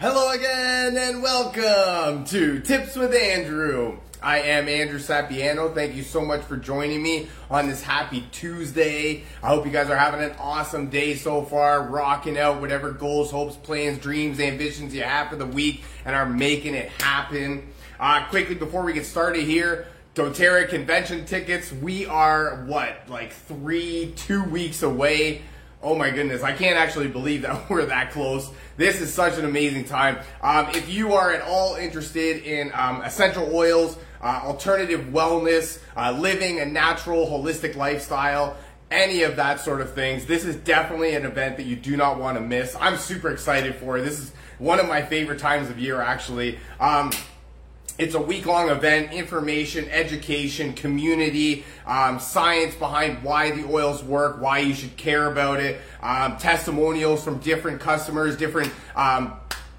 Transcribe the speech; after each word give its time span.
Hello 0.00 0.30
again 0.30 0.96
and 0.96 1.22
welcome 1.22 2.24
to 2.24 2.58
Tips 2.60 2.96
with 2.96 3.14
Andrew. 3.14 3.98
I 4.22 4.38
am 4.38 4.66
Andrew 4.66 4.98
Sapiano. 4.98 5.74
Thank 5.74 5.94
you 5.94 6.02
so 6.02 6.22
much 6.22 6.40
for 6.40 6.56
joining 6.56 7.02
me 7.02 7.28
on 7.50 7.68
this 7.68 7.82
happy 7.82 8.24
Tuesday. 8.32 9.24
I 9.42 9.48
hope 9.48 9.66
you 9.66 9.70
guys 9.70 9.90
are 9.90 9.98
having 9.98 10.22
an 10.22 10.34
awesome 10.38 10.88
day 10.88 11.16
so 11.16 11.42
far, 11.42 11.82
rocking 11.82 12.38
out 12.38 12.62
whatever 12.62 12.92
goals, 12.92 13.30
hopes, 13.30 13.56
plans, 13.56 13.98
dreams, 13.98 14.40
ambitions 14.40 14.94
you 14.94 15.02
have 15.02 15.28
for 15.28 15.36
the 15.36 15.44
week 15.44 15.84
and 16.06 16.16
are 16.16 16.24
making 16.24 16.74
it 16.74 16.88
happen. 17.02 17.70
Uh, 17.98 18.24
quickly, 18.28 18.54
before 18.54 18.82
we 18.82 18.94
get 18.94 19.04
started 19.04 19.44
here, 19.44 19.86
doTERRA 20.14 20.70
convention 20.70 21.26
tickets, 21.26 21.72
we 21.72 22.06
are 22.06 22.64
what, 22.64 23.02
like 23.08 23.32
three, 23.32 24.14
two 24.16 24.44
weeks 24.44 24.82
away 24.82 25.42
Oh 25.82 25.94
my 25.94 26.10
goodness, 26.10 26.42
I 26.42 26.52
can't 26.52 26.76
actually 26.76 27.08
believe 27.08 27.42
that 27.42 27.70
we're 27.70 27.86
that 27.86 28.10
close. 28.10 28.50
This 28.76 29.00
is 29.00 29.12
such 29.12 29.38
an 29.38 29.46
amazing 29.46 29.84
time. 29.84 30.18
Um, 30.42 30.68
if 30.74 30.88
you 30.90 31.14
are 31.14 31.32
at 31.32 31.42
all 31.42 31.76
interested 31.76 32.42
in 32.44 32.70
um, 32.74 33.00
essential 33.02 33.54
oils, 33.54 33.96
uh, 34.20 34.40
alternative 34.44 35.06
wellness, 35.10 35.80
uh, 35.96 36.12
living 36.12 36.60
a 36.60 36.66
natural, 36.66 37.26
holistic 37.26 37.76
lifestyle, 37.76 38.56
any 38.90 39.22
of 39.22 39.36
that 39.36 39.60
sort 39.60 39.80
of 39.80 39.94
things, 39.94 40.26
this 40.26 40.44
is 40.44 40.56
definitely 40.56 41.14
an 41.14 41.24
event 41.24 41.56
that 41.56 41.64
you 41.64 41.76
do 41.76 41.96
not 41.96 42.18
want 42.18 42.36
to 42.36 42.42
miss. 42.42 42.76
I'm 42.78 42.98
super 42.98 43.30
excited 43.30 43.74
for 43.76 43.96
it. 43.96 44.02
This 44.02 44.18
is 44.18 44.32
one 44.58 44.80
of 44.80 44.86
my 44.86 45.00
favorite 45.00 45.38
times 45.38 45.70
of 45.70 45.78
year, 45.78 46.02
actually. 46.02 46.58
Um, 46.78 47.10
it's 48.00 48.14
a 48.14 48.20
week 48.20 48.46
long 48.46 48.70
event, 48.70 49.12
information, 49.12 49.86
education, 49.90 50.72
community, 50.72 51.64
um, 51.86 52.18
science 52.18 52.74
behind 52.74 53.22
why 53.22 53.50
the 53.50 53.70
oils 53.70 54.02
work, 54.02 54.40
why 54.40 54.60
you 54.60 54.72
should 54.72 54.96
care 54.96 55.30
about 55.30 55.60
it, 55.60 55.78
um, 56.02 56.38
testimonials 56.38 57.22
from 57.22 57.38
different 57.40 57.78
customers, 57.78 58.38
different 58.38 58.72
um, 58.96 59.34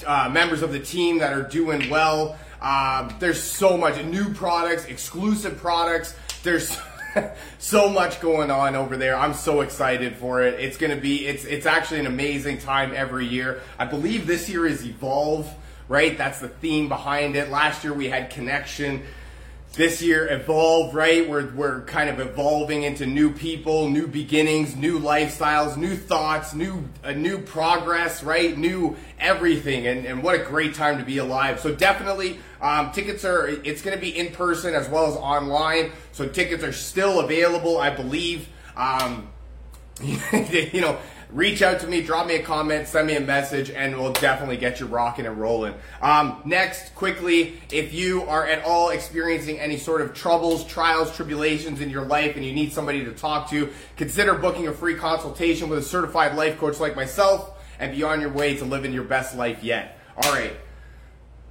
uh, 0.06 0.30
members 0.32 0.62
of 0.62 0.72
the 0.72 0.80
team 0.80 1.18
that 1.18 1.34
are 1.34 1.42
doing 1.42 1.90
well. 1.90 2.38
Um, 2.62 3.12
there's 3.18 3.42
so 3.42 3.76
much 3.76 4.04
new 4.04 4.32
products, 4.36 4.86
exclusive 4.86 5.58
products. 5.58 6.14
There's 6.44 6.78
so 7.58 7.90
much 7.90 8.22
going 8.22 8.52
on 8.52 8.76
over 8.76 8.98
there. 8.98 9.18
I'm 9.18 9.34
so 9.34 9.62
excited 9.62 10.16
for 10.16 10.44
it. 10.44 10.60
It's 10.60 10.78
going 10.78 10.96
to 10.96 11.02
be 11.02 11.26
it's 11.26 11.44
it's 11.46 11.66
actually 11.66 12.02
an 12.02 12.06
amazing 12.06 12.60
time 12.60 12.94
every 12.96 13.26
year. 13.26 13.62
I 13.80 13.86
believe 13.86 14.28
this 14.28 14.48
year 14.48 14.68
is 14.68 14.86
Evolve 14.86 15.52
right? 15.92 16.18
That's 16.18 16.40
the 16.40 16.48
theme 16.48 16.88
behind 16.88 17.36
it. 17.36 17.50
Last 17.50 17.84
year 17.84 17.94
we 17.94 18.08
had 18.08 18.30
connection. 18.30 19.04
This 19.74 20.02
year 20.02 20.26
evolve, 20.32 20.96
right? 20.96 21.30
We're, 21.30 21.54
we're 21.54 21.82
kind 21.82 22.10
of 22.10 22.22
evolving 22.22 22.84
into 22.84 23.06
new 23.06 23.34
people, 23.34 23.90
new 23.90 24.08
beginnings, 24.08 24.74
new 24.76 25.00
lifestyles, 25.00 25.76
new 25.76 25.98
thoughts, 25.98 26.54
new 26.54 26.86
a 27.04 27.14
new 27.14 27.40
progress, 27.40 28.24
right? 28.24 28.58
New 28.58 28.96
everything, 29.20 29.86
and, 29.88 30.06
and 30.06 30.24
what 30.24 30.36
a 30.36 30.44
great 30.44 30.76
time 30.76 30.98
to 30.98 31.04
be 31.04 31.18
alive. 31.18 31.60
So 31.60 31.76
definitely, 31.76 32.40
um, 32.62 32.92
tickets 32.94 33.26
are 33.26 33.48
it's 33.48 33.82
going 33.82 33.96
to 33.96 34.02
be 34.02 34.18
in 34.18 34.32
person 34.32 34.74
as 34.74 34.88
well 34.88 35.08
as 35.08 35.18
online. 35.18 35.92
So 36.14 36.26
tickets 36.28 36.64
are 36.64 36.74
still 36.74 37.20
available, 37.20 37.78
I 37.78 37.90
believe. 37.90 38.48
Um, 38.78 39.28
you 40.02 40.82
know, 40.82 40.98
reach 41.32 41.62
out 41.62 41.80
to 41.80 41.88
me, 41.88 42.02
drop 42.02 42.28
me 42.28 42.36
a 42.36 42.44
comment, 42.44 42.88
send 42.88 43.08
me 43.08 43.16
a 43.16 43.22
message, 43.22 43.70
and 43.70 43.96
we'll 43.98 44.14
definitely 44.14 44.58
get 44.58 44.80
you 44.80 44.86
rocking 44.86 45.26
and 45.26 45.40
rolling. 45.40 45.74
Um, 46.02 46.42
next, 46.46 46.94
quickly, 46.96 47.60
if 47.72 47.94
you 47.94 48.24
are 48.24 48.46
at 48.46 48.64
all 48.64 48.90
experiencing 48.90 49.60
any 49.60 49.78
sort 49.78 50.02
of 50.02 50.14
troubles, 50.14 50.66
trials, 50.66 51.16
tribulations 51.16 51.82
in 51.82 51.90
your 51.90 52.06
life, 52.06 52.36
and 52.36 52.46
you 52.46 52.54
need 52.54 52.74
somebody 52.74 53.06
to 53.06 53.12
talk 53.12 53.50
to, 53.52 53.70
consider 53.96 54.36
booking 54.36 54.68
a 54.68 54.74
free 54.74 54.96
consultation 54.96 55.70
with 55.70 55.80
a 55.80 55.84
certified 55.84 56.36
life 56.36 56.58
coach 56.58 56.80
like 56.80 56.96
myself, 56.96 57.58
and 57.80 57.96
be 57.96 58.04
on 58.04 58.22
your 58.22 58.32
way 58.32 58.56
to 58.58 58.66
living 58.66 58.94
your 58.94 59.04
best 59.04 59.36
life 59.36 59.64
yet. 59.64 59.98
All 60.18 60.32
right. 60.32 60.54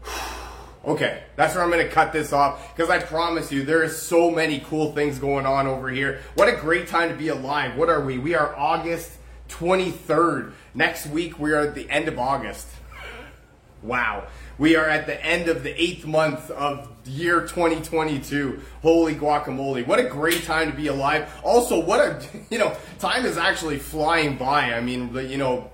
Okay, 0.82 1.24
that's 1.36 1.54
where 1.54 1.62
I'm 1.62 1.70
to 1.72 1.90
cut 1.90 2.10
this 2.10 2.32
off 2.32 2.74
because 2.74 2.88
I 2.88 3.00
promise 3.00 3.52
you 3.52 3.64
there 3.64 3.82
is 3.82 4.00
so 4.00 4.30
many 4.30 4.60
cool 4.60 4.92
things 4.92 5.18
going 5.18 5.44
on 5.44 5.66
over 5.66 5.90
here. 5.90 6.22
What 6.36 6.48
a 6.48 6.56
great 6.56 6.88
time 6.88 7.10
to 7.10 7.14
be 7.14 7.28
alive. 7.28 7.76
What 7.76 7.90
are 7.90 8.02
we? 8.02 8.16
We 8.16 8.34
are 8.34 8.56
August 8.56 9.10
23rd. 9.50 10.53
Next 10.75 11.06
week, 11.06 11.38
we 11.38 11.53
are 11.53 11.61
at 11.61 11.75
the 11.75 11.88
end 11.91 12.09
of 12.09 12.19
August. 12.19 12.69
Wow. 13.83 14.27
We 14.59 14.77
are 14.77 14.87
at 14.87 15.06
the 15.06 15.25
end 15.25 15.49
of 15.49 15.62
the 15.62 15.83
eighth 15.83 16.05
month 16.05 16.50
of 16.50 16.88
year 17.06 17.41
2022. 17.41 18.61
Holy 18.83 19.15
guacamole. 19.15 19.87
What 19.87 19.99
a 19.99 20.05
great 20.05 20.44
time 20.44 20.71
to 20.71 20.77
be 20.77 20.88
alive. 20.88 21.31
Also, 21.43 21.81
what 21.81 22.00
a, 22.00 22.22
you 22.50 22.59
know, 22.59 22.77
time 22.99 23.25
is 23.25 23.38
actually 23.38 23.78
flying 23.78 24.37
by. 24.37 24.75
I 24.75 24.81
mean, 24.81 25.15
you 25.15 25.38
know, 25.38 25.71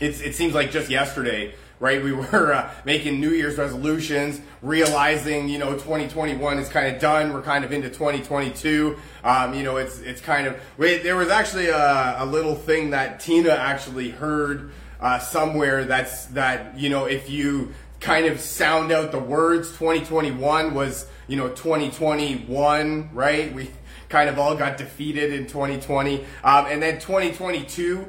it's, 0.00 0.20
it 0.20 0.34
seems 0.34 0.54
like 0.54 0.70
just 0.70 0.90
yesterday 0.90 1.54
right? 1.80 2.04
We 2.04 2.12
were 2.12 2.52
uh, 2.52 2.70
making 2.84 3.18
New 3.18 3.30
Year's 3.30 3.56
resolutions, 3.56 4.40
realizing, 4.62 5.48
you 5.48 5.58
know, 5.58 5.72
2021 5.72 6.58
is 6.58 6.68
kind 6.68 6.94
of 6.94 7.00
done. 7.00 7.32
We're 7.32 7.42
kind 7.42 7.64
of 7.64 7.72
into 7.72 7.88
2022. 7.88 8.96
Um, 9.24 9.54
you 9.54 9.64
know, 9.64 9.78
it's 9.78 9.98
it's 10.00 10.20
kind 10.20 10.46
of. 10.46 10.60
Wait, 10.76 11.02
there 11.02 11.16
was 11.16 11.30
actually 11.30 11.68
a, 11.68 12.22
a 12.22 12.26
little 12.26 12.54
thing 12.54 12.90
that 12.90 13.18
Tina 13.18 13.50
actually 13.50 14.10
heard 14.10 14.70
uh, 15.00 15.18
somewhere. 15.18 15.84
That's 15.84 16.26
that 16.26 16.78
you 16.78 16.90
know, 16.90 17.06
if 17.06 17.28
you 17.28 17.74
kind 17.98 18.26
of 18.26 18.40
sound 18.40 18.92
out 18.92 19.10
the 19.10 19.18
words, 19.18 19.68
2021 19.70 20.74
was 20.74 21.06
you 21.26 21.36
know 21.36 21.48
2021, 21.48 23.10
right? 23.12 23.52
We 23.52 23.70
kind 24.08 24.28
of 24.28 24.38
all 24.38 24.56
got 24.56 24.76
defeated 24.76 25.32
in 25.32 25.46
2020, 25.46 26.24
um, 26.44 26.66
and 26.66 26.82
then 26.82 26.94
2022 26.96 28.06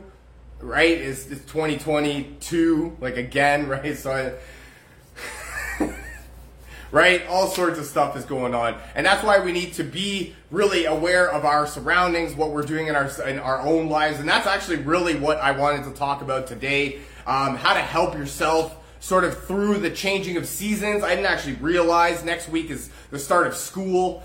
right? 0.61 0.97
Is 0.97 1.31
it's 1.31 1.41
2022 1.51 2.97
like 2.99 3.17
again, 3.17 3.67
right? 3.67 3.97
So 3.97 4.37
I, 5.79 5.85
right? 6.91 7.25
All 7.27 7.47
sorts 7.47 7.79
of 7.79 7.85
stuff 7.85 8.15
is 8.15 8.25
going 8.25 8.53
on. 8.53 8.75
And 8.95 9.05
that's 9.05 9.23
why 9.23 9.39
we 9.39 9.51
need 9.51 9.73
to 9.73 9.83
be 9.83 10.35
really 10.49 10.85
aware 10.85 11.31
of 11.31 11.45
our 11.45 11.65
surroundings, 11.67 12.35
what 12.35 12.51
we're 12.51 12.63
doing 12.63 12.87
in 12.87 12.95
our 12.95 13.09
in 13.27 13.39
our 13.39 13.59
own 13.61 13.89
lives. 13.89 14.19
And 14.19 14.27
that's 14.27 14.47
actually 14.47 14.77
really 14.77 15.15
what 15.15 15.37
I 15.37 15.51
wanted 15.51 15.85
to 15.85 15.91
talk 15.91 16.21
about 16.21 16.47
today. 16.47 16.99
Um, 17.25 17.55
how 17.55 17.73
to 17.73 17.81
help 17.81 18.15
yourself 18.15 18.77
sort 18.99 19.23
of 19.23 19.43
through 19.45 19.79
the 19.79 19.89
changing 19.89 20.37
of 20.37 20.45
seasons. 20.45 21.03
I 21.03 21.15
didn't 21.15 21.25
actually 21.25 21.55
realize 21.55 22.23
next 22.23 22.49
week 22.49 22.69
is 22.69 22.89
the 23.09 23.19
start 23.19 23.47
of 23.47 23.55
school. 23.55 24.23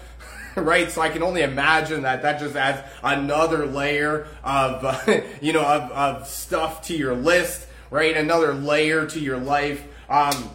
right? 0.65 0.91
So 0.91 1.03
I 1.03 1.11
can 1.11 1.23
only 1.23 1.43
imagine 1.43 2.03
that 2.03 2.23
that 2.23 2.41
just 2.41 2.57
adds 2.57 2.83
another 3.03 3.67
layer 3.67 4.27
of, 4.43 4.85
uh, 4.85 5.21
you 5.43 5.53
know, 5.53 5.63
of, 5.63 5.93
of, 5.93 6.27
stuff 6.27 6.83
to 6.87 6.97
your 6.97 7.15
list, 7.15 7.67
right? 7.91 8.17
Another 8.17 8.55
layer 8.55 9.07
to 9.07 9.21
your 9.21 9.37
life. 9.37 9.87
Um, 10.09 10.51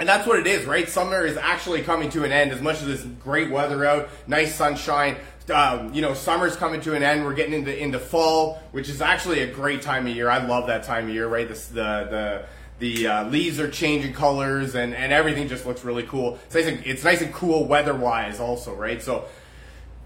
and 0.00 0.08
that's 0.08 0.26
what 0.26 0.40
it 0.40 0.46
is, 0.46 0.64
right? 0.64 0.88
Summer 0.88 1.24
is 1.24 1.36
actually 1.36 1.82
coming 1.82 2.10
to 2.10 2.24
an 2.24 2.32
end. 2.32 2.50
As 2.50 2.60
much 2.60 2.80
as 2.80 2.86
this 2.86 3.02
great 3.22 3.50
weather 3.50 3.84
out, 3.84 4.08
nice 4.26 4.54
sunshine, 4.54 5.16
um, 5.52 5.92
you 5.94 6.02
know, 6.02 6.14
summer's 6.14 6.56
coming 6.56 6.80
to 6.80 6.94
an 6.94 7.02
end. 7.02 7.24
We're 7.24 7.34
getting 7.34 7.52
into 7.52 7.76
into 7.76 7.98
fall, 7.98 8.62
which 8.72 8.88
is 8.88 9.00
actually 9.02 9.40
a 9.40 9.52
great 9.52 9.82
time 9.82 10.06
of 10.06 10.16
year. 10.16 10.30
I 10.30 10.44
love 10.44 10.68
that 10.68 10.84
time 10.84 11.08
of 11.08 11.14
year, 11.14 11.28
right? 11.28 11.46
This, 11.46 11.68
the 11.68 11.74
the 11.74 12.46
the 12.80 13.06
uh, 13.06 13.28
leaves 13.28 13.60
are 13.60 13.70
changing 13.70 14.14
colors 14.14 14.74
and, 14.74 14.94
and 14.94 15.12
everything 15.12 15.48
just 15.48 15.66
looks 15.66 15.84
really 15.84 16.02
cool. 16.02 16.38
It's 16.46 16.54
nice 16.54 16.66
and, 16.66 16.84
it's 16.84 17.04
nice 17.04 17.20
and 17.20 17.32
cool 17.32 17.66
weather 17.66 17.94
wise 17.94 18.40
also, 18.40 18.74
right? 18.74 19.00
So 19.02 19.26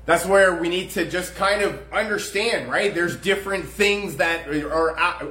that's 0.06 0.26
where 0.26 0.56
we 0.60 0.68
need 0.68 0.90
to 0.90 1.08
just 1.08 1.36
kind 1.36 1.62
of 1.62 1.80
understand, 1.92 2.70
right? 2.70 2.92
There's 2.92 3.16
different 3.16 3.64
things 3.66 4.16
that 4.16 4.48
are 4.48 4.98
uh, 4.98 5.26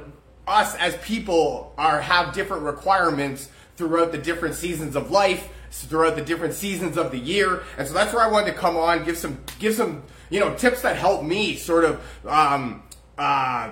us 0.48 0.74
as 0.76 0.96
people 0.98 1.72
are 1.78 2.00
have 2.00 2.34
different 2.34 2.64
requirements 2.64 3.50
throughout 3.76 4.12
the 4.12 4.18
different 4.18 4.54
seasons 4.54 4.96
of 4.96 5.10
life, 5.10 5.48
throughout 5.70 6.16
the 6.16 6.22
different 6.22 6.54
seasons 6.54 6.96
of 6.96 7.10
the 7.10 7.18
year, 7.18 7.62
and 7.76 7.86
so 7.86 7.94
that's 7.94 8.12
where 8.14 8.22
I 8.22 8.30
wanted 8.30 8.52
to 8.52 8.58
come 8.58 8.76
on, 8.76 9.04
give 9.04 9.18
some 9.18 9.38
give 9.58 9.74
some 9.74 10.02
you 10.30 10.40
know 10.40 10.54
tips 10.54 10.82
that 10.82 10.96
help 10.96 11.22
me 11.22 11.56
sort 11.56 11.84
of 11.84 12.00
um, 12.26 12.82
uh, 13.18 13.70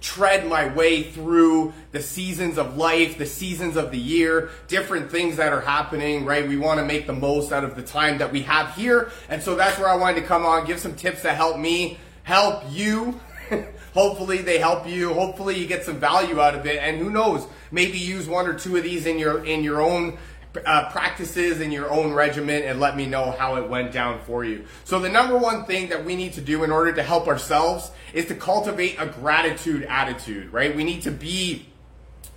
tread 0.00 0.46
my 0.46 0.72
way 0.74 1.02
through 1.02 1.72
the 1.92 2.02
seasons 2.02 2.58
of 2.58 2.76
life, 2.76 3.18
the 3.18 3.26
seasons 3.26 3.76
of 3.76 3.90
the 3.90 3.98
year, 3.98 4.50
different 4.68 5.10
things 5.10 5.36
that 5.36 5.52
are 5.52 5.60
happening, 5.60 6.24
right? 6.24 6.46
We 6.46 6.56
want 6.56 6.80
to 6.80 6.86
make 6.86 7.06
the 7.06 7.12
most 7.12 7.52
out 7.52 7.64
of 7.64 7.76
the 7.76 7.82
time 7.82 8.18
that 8.18 8.32
we 8.32 8.42
have 8.42 8.74
here. 8.74 9.10
And 9.28 9.42
so 9.42 9.54
that's 9.54 9.78
where 9.78 9.88
I 9.88 9.96
wanted 9.96 10.20
to 10.20 10.26
come 10.26 10.44
on, 10.44 10.66
give 10.66 10.80
some 10.80 10.94
tips 10.94 11.22
that 11.22 11.36
help 11.36 11.58
me, 11.58 11.98
help 12.22 12.64
you. 12.70 13.20
Hopefully 13.94 14.38
they 14.38 14.58
help 14.58 14.86
you. 14.86 15.14
Hopefully 15.14 15.58
you 15.58 15.66
get 15.66 15.84
some 15.84 15.96
value 15.96 16.40
out 16.40 16.54
of 16.54 16.66
it. 16.66 16.78
And 16.78 16.98
who 16.98 17.08
knows, 17.08 17.46
maybe 17.70 17.98
use 17.98 18.26
one 18.28 18.46
or 18.46 18.54
two 18.54 18.76
of 18.76 18.82
these 18.82 19.06
in 19.06 19.18
your 19.18 19.44
in 19.44 19.64
your 19.64 19.80
own 19.80 20.18
uh, 20.64 20.90
practices 20.90 21.60
in 21.60 21.72
your 21.72 21.90
own 21.90 22.12
regiment 22.12 22.64
and 22.64 22.80
let 22.80 22.96
me 22.96 23.06
know 23.06 23.30
how 23.32 23.56
it 23.56 23.68
went 23.68 23.92
down 23.92 24.20
for 24.20 24.44
you. 24.44 24.64
So, 24.84 24.98
the 24.98 25.08
number 25.08 25.36
one 25.36 25.64
thing 25.64 25.88
that 25.88 26.04
we 26.04 26.16
need 26.16 26.34
to 26.34 26.40
do 26.40 26.64
in 26.64 26.70
order 26.70 26.92
to 26.92 27.02
help 27.02 27.28
ourselves 27.28 27.90
is 28.12 28.26
to 28.26 28.34
cultivate 28.34 28.96
a 28.98 29.06
gratitude 29.06 29.84
attitude, 29.84 30.52
right? 30.52 30.74
We 30.74 30.84
need 30.84 31.02
to 31.02 31.10
be 31.10 31.66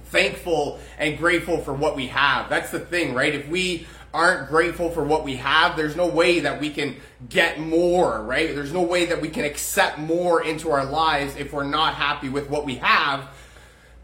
thankful 0.05 0.79
and 0.97 1.17
grateful 1.17 1.59
for 1.59 1.73
what 1.73 1.95
we 1.95 2.07
have. 2.07 2.49
That's 2.49 2.71
the 2.71 2.79
thing, 2.79 3.13
right? 3.13 3.33
If 3.33 3.47
we 3.47 3.85
aren't 4.13 4.49
grateful 4.49 4.89
for 4.89 5.03
what 5.03 5.23
we 5.23 5.35
have, 5.35 5.77
there's 5.77 5.95
no 5.95 6.07
way 6.07 6.39
that 6.39 6.59
we 6.59 6.71
can 6.71 6.95
get 7.29 7.59
more, 7.59 8.23
right? 8.23 8.55
There's 8.55 8.73
no 8.73 8.81
way 8.81 9.05
that 9.05 9.21
we 9.21 9.29
can 9.29 9.45
accept 9.45 9.99
more 9.99 10.43
into 10.43 10.71
our 10.71 10.83
lives 10.83 11.35
if 11.35 11.53
we're 11.53 11.63
not 11.63 11.93
happy 11.93 12.27
with 12.27 12.49
what 12.49 12.65
we 12.65 12.75
have 12.75 13.29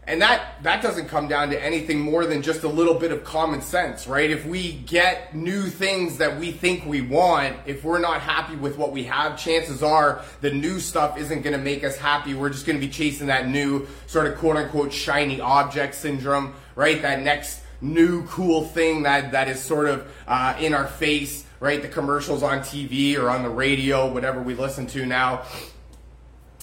and 0.08 0.22
that 0.22 0.62
that 0.62 0.82
doesn't 0.82 1.08
come 1.08 1.26
down 1.26 1.50
to 1.50 1.62
anything 1.62 2.00
more 2.00 2.26
than 2.26 2.40
just 2.40 2.62
a 2.62 2.68
little 2.68 2.94
bit 2.94 3.10
of 3.10 3.24
common 3.24 3.60
sense 3.60 4.06
right? 4.06 4.30
If 4.30 4.46
we 4.46 4.72
get 4.72 5.34
new 5.34 5.62
things 5.64 6.18
that 6.18 6.38
we 6.38 6.52
think 6.52 6.86
we 6.86 7.00
want 7.00 7.56
if 7.66 7.84
we're 7.84 7.98
not 7.98 8.20
happy 8.20 8.56
with 8.56 8.78
what 8.78 8.92
we 8.92 9.04
have 9.04 9.38
chances 9.38 9.82
are 9.82 10.22
the 10.40 10.52
new 10.52 10.78
stuff 10.78 11.18
isn't 11.18 11.42
going 11.42 11.56
to 11.56 11.62
make 11.62 11.84
us 11.84 11.96
happy. 11.96 12.34
We're 12.34 12.50
just 12.50 12.66
going 12.66 12.78
to 12.80 12.86
be 12.86 12.92
chasing 12.92 13.26
that 13.28 13.48
new 13.48 13.86
sort 14.06 14.26
of 14.26 14.38
quote 14.38 14.56
unquote 14.56 14.92
shiny 14.92 15.40
object 15.40 15.94
syndrome 15.94 16.54
right? 16.74 17.00
That 17.02 17.22
next 17.22 17.62
new 17.80 18.26
cool 18.26 18.64
thing 18.64 19.02
that 19.02 19.32
that 19.32 19.48
is 19.48 19.60
sort 19.60 19.88
of 19.88 20.10
uh, 20.26 20.56
in 20.60 20.74
our 20.74 20.86
face 20.86 21.44
right? 21.58 21.82
The 21.82 21.88
commercials 21.88 22.42
on 22.42 22.60
tv 22.60 23.16
or 23.16 23.28
on 23.30 23.42
the 23.42 23.50
radio 23.50 24.10
whatever 24.10 24.40
we 24.40 24.54
listen 24.54 24.86
to 24.88 25.04
now. 25.04 25.42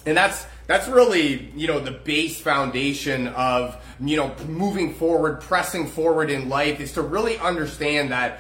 And 0.06 0.18
that's 0.18 0.46
that's 0.68 0.88
really 0.88 1.52
you 1.56 1.68
know 1.68 1.80
the 1.80 1.92
base 1.92 2.40
foundation 2.40 3.28
of 3.30 3.76
you 4.00 4.18
know 4.18 4.36
moving 4.48 4.94
forward 4.94 5.42
pressing 5.42 5.88
forward 5.88 6.30
in 6.30 6.50
life 6.50 6.80
is 6.80 6.94
to 6.94 7.02
really 7.02 7.38
understand 7.38 8.12
that 8.12 8.40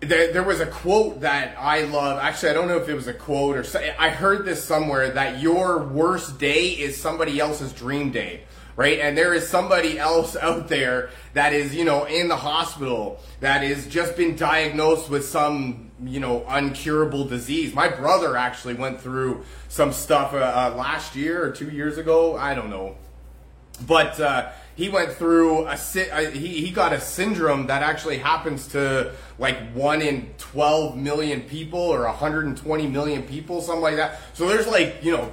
there, 0.00 0.32
there 0.32 0.42
was 0.42 0.60
a 0.60 0.66
quote 0.66 1.22
that 1.22 1.56
I 1.58 1.84
love. 1.84 2.18
Actually, 2.18 2.50
I 2.50 2.52
don't 2.52 2.68
know 2.68 2.76
if 2.76 2.88
it 2.88 2.94
was 2.94 3.06
a 3.06 3.14
quote 3.14 3.56
or 3.56 3.64
I 3.98 4.10
heard 4.10 4.44
this 4.44 4.62
somewhere 4.62 5.10
that 5.10 5.40
your 5.40 5.84
worst 5.84 6.38
day 6.38 6.68
is 6.68 7.00
somebody 7.00 7.40
else's 7.40 7.72
dream 7.72 8.10
day 8.10 8.42
right? 8.76 9.00
And 9.00 9.16
there 9.16 9.34
is 9.34 9.48
somebody 9.48 9.98
else 9.98 10.36
out 10.40 10.68
there 10.68 11.10
that 11.32 11.52
is, 11.52 11.74
you 11.74 11.84
know, 11.84 12.04
in 12.04 12.28
the 12.28 12.36
hospital 12.36 13.20
that 13.40 13.64
is 13.64 13.86
just 13.88 14.16
been 14.16 14.36
diagnosed 14.36 15.10
with 15.10 15.24
some, 15.24 15.85
you 16.04 16.20
know, 16.20 16.40
uncurable 16.48 17.28
disease. 17.28 17.74
My 17.74 17.88
brother 17.88 18.36
actually 18.36 18.74
went 18.74 19.00
through 19.00 19.44
some 19.68 19.92
stuff 19.92 20.34
uh, 20.34 20.36
uh, 20.36 20.74
last 20.76 21.16
year 21.16 21.44
or 21.44 21.50
two 21.50 21.70
years 21.70 21.98
ago. 21.98 22.36
I 22.36 22.54
don't 22.54 22.70
know, 22.70 22.96
but 23.86 24.20
uh, 24.20 24.50
he 24.74 24.90
went 24.90 25.12
through 25.12 25.66
a, 25.66 25.78
a 26.12 26.30
he 26.30 26.60
he 26.66 26.70
got 26.70 26.92
a 26.92 27.00
syndrome 27.00 27.66
that 27.68 27.82
actually 27.82 28.18
happens 28.18 28.68
to 28.68 29.12
like 29.38 29.56
one 29.72 30.02
in 30.02 30.34
12 30.38 30.96
million 30.96 31.40
people 31.42 31.80
or 31.80 32.04
120 32.04 32.86
million 32.88 33.22
people, 33.22 33.62
something 33.62 33.82
like 33.82 33.96
that. 33.96 34.20
So 34.34 34.48
there's 34.48 34.66
like 34.66 35.02
you 35.02 35.16
know 35.16 35.32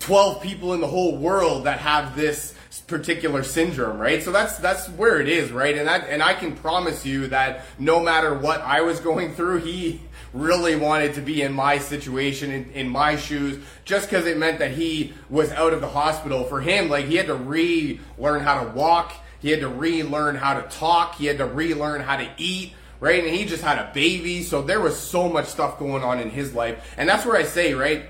12 0.00 0.42
people 0.42 0.74
in 0.74 0.80
the 0.80 0.88
whole 0.88 1.16
world 1.16 1.64
that 1.64 1.78
have 1.78 2.16
this 2.16 2.53
particular 2.86 3.42
syndrome, 3.42 3.98
right? 3.98 4.22
So 4.22 4.30
that's 4.30 4.58
that's 4.58 4.88
where 4.90 5.20
it 5.20 5.28
is, 5.28 5.50
right? 5.50 5.76
And 5.76 5.88
that 5.88 6.08
and 6.08 6.22
I 6.22 6.34
can 6.34 6.54
promise 6.54 7.04
you 7.04 7.28
that 7.28 7.64
no 7.78 8.00
matter 8.00 8.34
what 8.34 8.60
I 8.60 8.82
was 8.82 9.00
going 9.00 9.34
through, 9.34 9.60
he 9.60 10.00
really 10.32 10.76
wanted 10.76 11.14
to 11.14 11.20
be 11.20 11.42
in 11.42 11.52
my 11.52 11.78
situation, 11.78 12.50
in, 12.50 12.70
in 12.72 12.88
my 12.88 13.16
shoes, 13.16 13.64
just 13.84 14.08
because 14.08 14.26
it 14.26 14.36
meant 14.36 14.58
that 14.58 14.72
he 14.72 15.12
was 15.30 15.50
out 15.52 15.72
of 15.72 15.80
the 15.80 15.88
hospital. 15.88 16.44
For 16.44 16.60
him, 16.60 16.88
like 16.88 17.06
he 17.06 17.16
had 17.16 17.26
to 17.26 17.34
relearn 17.34 18.42
how 18.42 18.64
to 18.64 18.70
walk, 18.70 19.14
he 19.40 19.50
had 19.50 19.60
to 19.60 19.68
relearn 19.68 20.36
how 20.36 20.60
to 20.60 20.62
talk, 20.68 21.16
he 21.16 21.26
had 21.26 21.38
to 21.38 21.46
relearn 21.46 22.00
how 22.00 22.16
to 22.16 22.28
eat. 22.36 22.74
Right, 23.00 23.22
and 23.22 23.34
he 23.34 23.44
just 23.44 23.62
had 23.62 23.76
a 23.76 23.92
baby, 23.92 24.42
so 24.42 24.62
there 24.62 24.80
was 24.80 24.98
so 24.98 25.28
much 25.28 25.46
stuff 25.46 25.78
going 25.78 26.02
on 26.02 26.20
in 26.20 26.30
his 26.30 26.54
life, 26.54 26.94
and 26.96 27.06
that's 27.06 27.26
where 27.26 27.36
I 27.36 27.42
say, 27.42 27.74
right, 27.74 28.06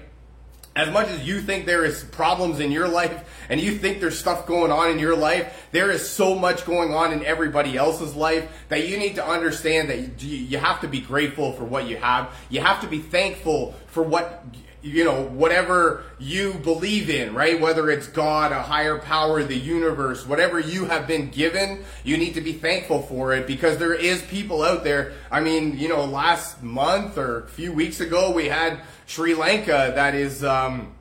as 0.76 0.90
much 0.90 1.08
as 1.08 1.26
you 1.26 1.40
think 1.40 1.66
there 1.66 1.84
is 1.84 2.02
problems 2.04 2.58
in 2.58 2.72
your 2.72 2.88
life 2.88 3.46
and 3.48 3.60
you 3.60 3.76
think 3.78 4.00
there's 4.00 4.18
stuff 4.18 4.46
going 4.46 4.72
on 4.72 4.90
in 4.90 4.98
your 4.98 5.16
life, 5.16 5.68
there 5.70 5.90
is 5.90 6.08
so 6.08 6.34
much 6.34 6.64
going 6.64 6.92
on 6.92 7.12
in 7.12 7.24
everybody 7.24 7.76
else's 7.76 8.14
life 8.16 8.48
that 8.68 8.88
you 8.88 8.96
need 8.96 9.14
to 9.14 9.24
understand 9.24 9.88
that 9.88 10.22
you 10.22 10.58
have 10.58 10.80
to 10.80 10.88
be 10.88 11.00
grateful 11.00 11.52
for 11.52 11.64
what 11.64 11.86
you 11.86 11.96
have. 11.96 12.34
You 12.50 12.60
have 12.60 12.80
to 12.80 12.88
be 12.88 12.98
thankful 12.98 13.74
for 13.86 14.02
what 14.02 14.44
you 14.84 15.02
know, 15.02 15.22
whatever 15.22 16.04
you 16.18 16.52
believe 16.52 17.08
in, 17.08 17.32
right? 17.32 17.58
Whether 17.58 17.90
it's 17.90 18.06
God, 18.06 18.52
a 18.52 18.60
higher 18.60 18.98
power, 18.98 19.42
the 19.42 19.56
universe, 19.56 20.26
whatever 20.26 20.60
you 20.60 20.84
have 20.84 21.06
been 21.06 21.30
given, 21.30 21.82
you 22.04 22.18
need 22.18 22.34
to 22.34 22.42
be 22.42 22.52
thankful 22.52 23.00
for 23.00 23.32
it 23.32 23.46
because 23.46 23.78
there 23.78 23.94
is 23.94 24.20
people 24.20 24.62
out 24.62 24.84
there. 24.84 25.14
I 25.30 25.40
mean, 25.40 25.78
you 25.78 25.88
know, 25.88 26.04
last 26.04 26.62
month 26.62 27.16
or 27.16 27.44
a 27.44 27.46
few 27.48 27.72
weeks 27.72 28.00
ago, 28.00 28.30
we 28.30 28.44
had 28.44 28.78
Sri 29.06 29.34
Lanka 29.34 29.92
that 29.94 30.14
is, 30.14 30.42
um, 30.44 30.94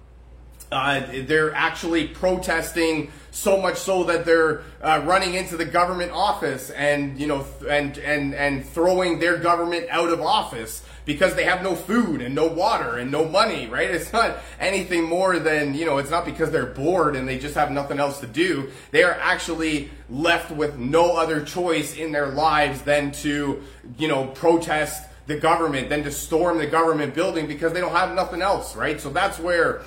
uh, 0.71 1.01
they're 1.25 1.53
actually 1.53 2.07
protesting 2.07 3.11
so 3.31 3.59
much 3.59 3.77
so 3.77 4.03
that 4.03 4.25
they're 4.25 4.61
uh, 4.81 5.01
running 5.05 5.33
into 5.33 5.57
the 5.57 5.65
government 5.65 6.11
office 6.11 6.69
and 6.71 7.19
you 7.19 7.27
know 7.27 7.45
th- 7.59 7.71
and 7.71 7.97
and 7.97 8.35
and 8.35 8.65
throwing 8.65 9.19
their 9.19 9.37
government 9.37 9.87
out 9.89 10.09
of 10.09 10.21
office 10.21 10.83
because 11.05 11.35
they 11.35 11.43
have 11.43 11.61
no 11.61 11.75
food 11.75 12.21
and 12.21 12.33
no 12.33 12.47
water 12.47 12.97
and 12.97 13.11
no 13.11 13.25
money 13.25 13.67
right? 13.67 13.89
It's 13.89 14.13
not 14.13 14.37
anything 14.59 15.03
more 15.03 15.39
than 15.39 15.73
you 15.73 15.85
know 15.85 15.97
it's 15.97 16.11
not 16.11 16.25
because 16.25 16.51
they're 16.51 16.67
bored 16.67 17.15
and 17.15 17.27
they 17.27 17.39
just 17.39 17.55
have 17.55 17.71
nothing 17.71 17.99
else 17.99 18.19
to 18.19 18.27
do. 18.27 18.71
They 18.91 19.03
are 19.03 19.17
actually 19.19 19.89
left 20.09 20.51
with 20.51 20.77
no 20.77 21.15
other 21.15 21.43
choice 21.43 21.95
in 21.95 22.11
their 22.11 22.27
lives 22.27 22.83
than 22.83 23.11
to 23.23 23.63
you 23.97 24.07
know 24.07 24.27
protest 24.27 25.03
the 25.27 25.37
government 25.37 25.89
than 25.89 26.03
to 26.03 26.11
storm 26.11 26.57
the 26.57 26.67
government 26.67 27.13
building 27.13 27.47
because 27.47 27.73
they 27.73 27.79
don't 27.79 27.93
have 27.93 28.13
nothing 28.13 28.41
else 28.41 28.75
right 28.75 28.99
so 28.99 29.09
that's 29.09 29.39
where 29.39 29.83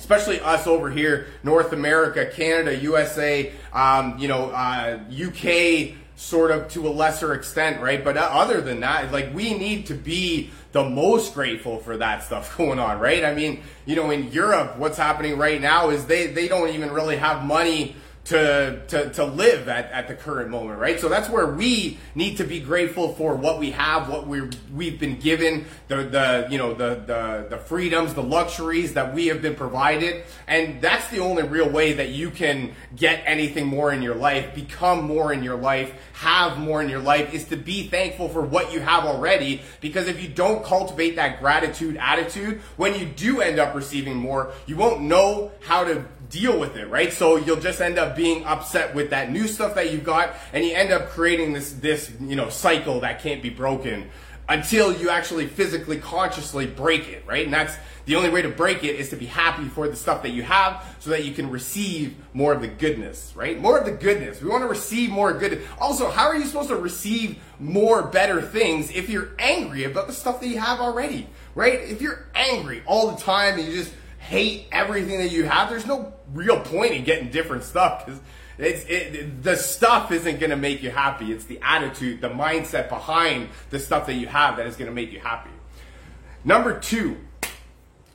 especially 0.00 0.40
us 0.40 0.66
over 0.66 0.90
here, 0.90 1.26
North 1.42 1.72
America, 1.72 2.26
Canada, 2.26 2.74
USA, 2.78 3.52
um, 3.72 4.18
you 4.18 4.28
know, 4.28 4.50
uh, 4.50 4.98
UK, 5.12 5.94
sort 6.16 6.50
of 6.50 6.68
to 6.68 6.88
a 6.88 6.90
lesser 6.90 7.34
extent, 7.34 7.80
right? 7.80 8.02
But 8.02 8.16
uh, 8.16 8.28
other 8.32 8.60
than 8.60 8.80
that, 8.80 9.12
like 9.12 9.32
we 9.34 9.54
need 9.54 9.86
to 9.86 9.94
be 9.94 10.50
the 10.72 10.82
most 10.82 11.34
grateful 11.34 11.78
for 11.78 11.96
that 11.98 12.24
stuff 12.24 12.56
going 12.56 12.78
on, 12.78 12.98
right? 12.98 13.24
I 13.24 13.34
mean, 13.34 13.62
you 13.86 13.94
know, 13.94 14.10
in 14.10 14.32
Europe, 14.32 14.78
what's 14.78 14.98
happening 14.98 15.38
right 15.38 15.60
now 15.60 15.90
is 15.90 16.06
they 16.06 16.28
they 16.28 16.48
don't 16.48 16.70
even 16.70 16.90
really 16.90 17.16
have 17.16 17.44
money 17.44 17.94
to, 18.24 18.82
to, 18.88 19.10
to 19.10 19.24
live 19.24 19.68
at, 19.68 19.90
at 19.90 20.06
the 20.06 20.14
current 20.14 20.50
moment, 20.50 20.78
right? 20.78 21.00
So 21.00 21.08
that's 21.08 21.28
where 21.28 21.46
we 21.46 21.98
need 22.14 22.36
to 22.36 22.44
be 22.44 22.60
grateful 22.60 23.14
for 23.14 23.34
what 23.34 23.58
we 23.58 23.70
have, 23.72 24.08
what 24.08 24.26
we 24.26 24.42
we've 24.72 25.00
been 25.00 25.18
given, 25.18 25.64
the, 25.88 25.96
the, 25.96 26.48
you 26.50 26.58
know, 26.58 26.74
the, 26.74 27.02
the, 27.06 27.46
the 27.50 27.58
freedoms, 27.58 28.14
the 28.14 28.22
luxuries 28.22 28.94
that 28.94 29.14
we 29.14 29.28
have 29.28 29.42
been 29.42 29.54
provided. 29.54 30.24
And 30.46 30.80
that's 30.80 31.08
the 31.08 31.20
only 31.20 31.42
real 31.44 31.68
way 31.68 31.94
that 31.94 32.10
you 32.10 32.30
can 32.30 32.74
get 32.94 33.22
anything 33.24 33.66
more 33.66 33.92
in 33.92 34.02
your 34.02 34.14
life, 34.14 34.54
become 34.54 35.04
more 35.04 35.32
in 35.32 35.42
your 35.42 35.56
life, 35.56 35.92
have 36.12 36.58
more 36.58 36.82
in 36.82 36.88
your 36.88 37.00
life 37.00 37.32
is 37.32 37.46
to 37.46 37.56
be 37.56 37.88
thankful 37.88 38.28
for 38.28 38.42
what 38.42 38.72
you 38.72 38.80
have 38.80 39.04
already. 39.04 39.62
Because 39.80 40.06
if 40.06 40.22
you 40.22 40.28
don't 40.28 40.62
cultivate 40.64 41.16
that 41.16 41.40
gratitude 41.40 41.96
attitude, 41.96 42.60
when 42.76 42.98
you 42.98 43.06
do 43.06 43.40
end 43.40 43.58
up 43.58 43.74
receiving 43.74 44.16
more, 44.16 44.52
you 44.66 44.76
won't 44.76 45.00
know 45.00 45.50
how 45.60 45.84
to 45.84 46.04
deal 46.30 46.58
with 46.58 46.76
it, 46.76 46.88
right? 46.88 47.12
So 47.12 47.36
you'll 47.36 47.60
just 47.60 47.80
end 47.80 47.98
up 47.98 48.09
being 48.16 48.44
upset 48.44 48.94
with 48.94 49.10
that 49.10 49.30
new 49.30 49.46
stuff 49.46 49.74
that 49.74 49.92
you 49.92 49.98
got, 49.98 50.34
and 50.52 50.64
you 50.64 50.74
end 50.74 50.92
up 50.92 51.08
creating 51.08 51.52
this 51.52 51.72
this 51.72 52.10
you 52.20 52.36
know 52.36 52.48
cycle 52.48 53.00
that 53.00 53.20
can't 53.20 53.42
be 53.42 53.50
broken 53.50 54.10
until 54.50 54.92
you 54.92 55.10
actually 55.10 55.46
physically 55.46 55.96
consciously 55.98 56.66
break 56.66 57.08
it, 57.08 57.22
right? 57.24 57.44
And 57.44 57.54
that's 57.54 57.76
the 58.04 58.16
only 58.16 58.30
way 58.30 58.42
to 58.42 58.48
break 58.48 58.82
it 58.82 58.96
is 58.96 59.10
to 59.10 59.16
be 59.16 59.26
happy 59.26 59.68
for 59.68 59.88
the 59.88 59.94
stuff 59.94 60.24
that 60.24 60.30
you 60.30 60.42
have 60.42 60.96
so 60.98 61.10
that 61.10 61.24
you 61.24 61.32
can 61.32 61.48
receive 61.48 62.16
more 62.34 62.52
of 62.52 62.60
the 62.60 62.66
goodness, 62.66 63.32
right? 63.36 63.60
More 63.60 63.78
of 63.78 63.84
the 63.84 63.92
goodness. 63.92 64.42
We 64.42 64.50
want 64.50 64.64
to 64.64 64.68
receive 64.68 65.10
more 65.10 65.32
good. 65.32 65.62
Also, 65.80 66.10
how 66.10 66.26
are 66.26 66.34
you 66.34 66.44
supposed 66.46 66.70
to 66.70 66.76
receive 66.76 67.38
more 67.60 68.02
better 68.02 68.42
things 68.42 68.90
if 68.90 69.08
you're 69.08 69.30
angry 69.38 69.84
about 69.84 70.08
the 70.08 70.12
stuff 70.12 70.40
that 70.40 70.48
you 70.48 70.58
have 70.58 70.80
already, 70.80 71.28
right? 71.54 71.80
If 71.80 72.02
you're 72.02 72.26
angry 72.34 72.82
all 72.86 73.12
the 73.12 73.22
time 73.22 73.56
and 73.56 73.68
you 73.68 73.74
just 73.74 73.94
hate 74.18 74.66
everything 74.72 75.18
that 75.18 75.30
you 75.30 75.44
have, 75.44 75.70
there's 75.70 75.86
no 75.86 76.12
real 76.32 76.60
point 76.60 76.92
in 76.92 77.04
getting 77.04 77.30
different 77.30 77.64
stuff 77.64 78.04
because 78.04 78.20
it's 78.58 78.84
it, 78.88 79.42
the 79.42 79.56
stuff 79.56 80.12
isn't 80.12 80.38
going 80.38 80.50
to 80.50 80.56
make 80.56 80.82
you 80.82 80.90
happy. 80.90 81.32
It's 81.32 81.44
the 81.44 81.58
attitude, 81.62 82.20
the 82.20 82.28
mindset 82.28 82.88
behind 82.88 83.48
the 83.70 83.78
stuff 83.78 84.06
that 84.06 84.14
you 84.14 84.26
have 84.26 84.56
that 84.58 84.66
is 84.66 84.76
going 84.76 84.88
to 84.90 84.94
make 84.94 85.12
you 85.12 85.20
happy. 85.20 85.50
Number 86.44 86.78
two, 86.78 87.16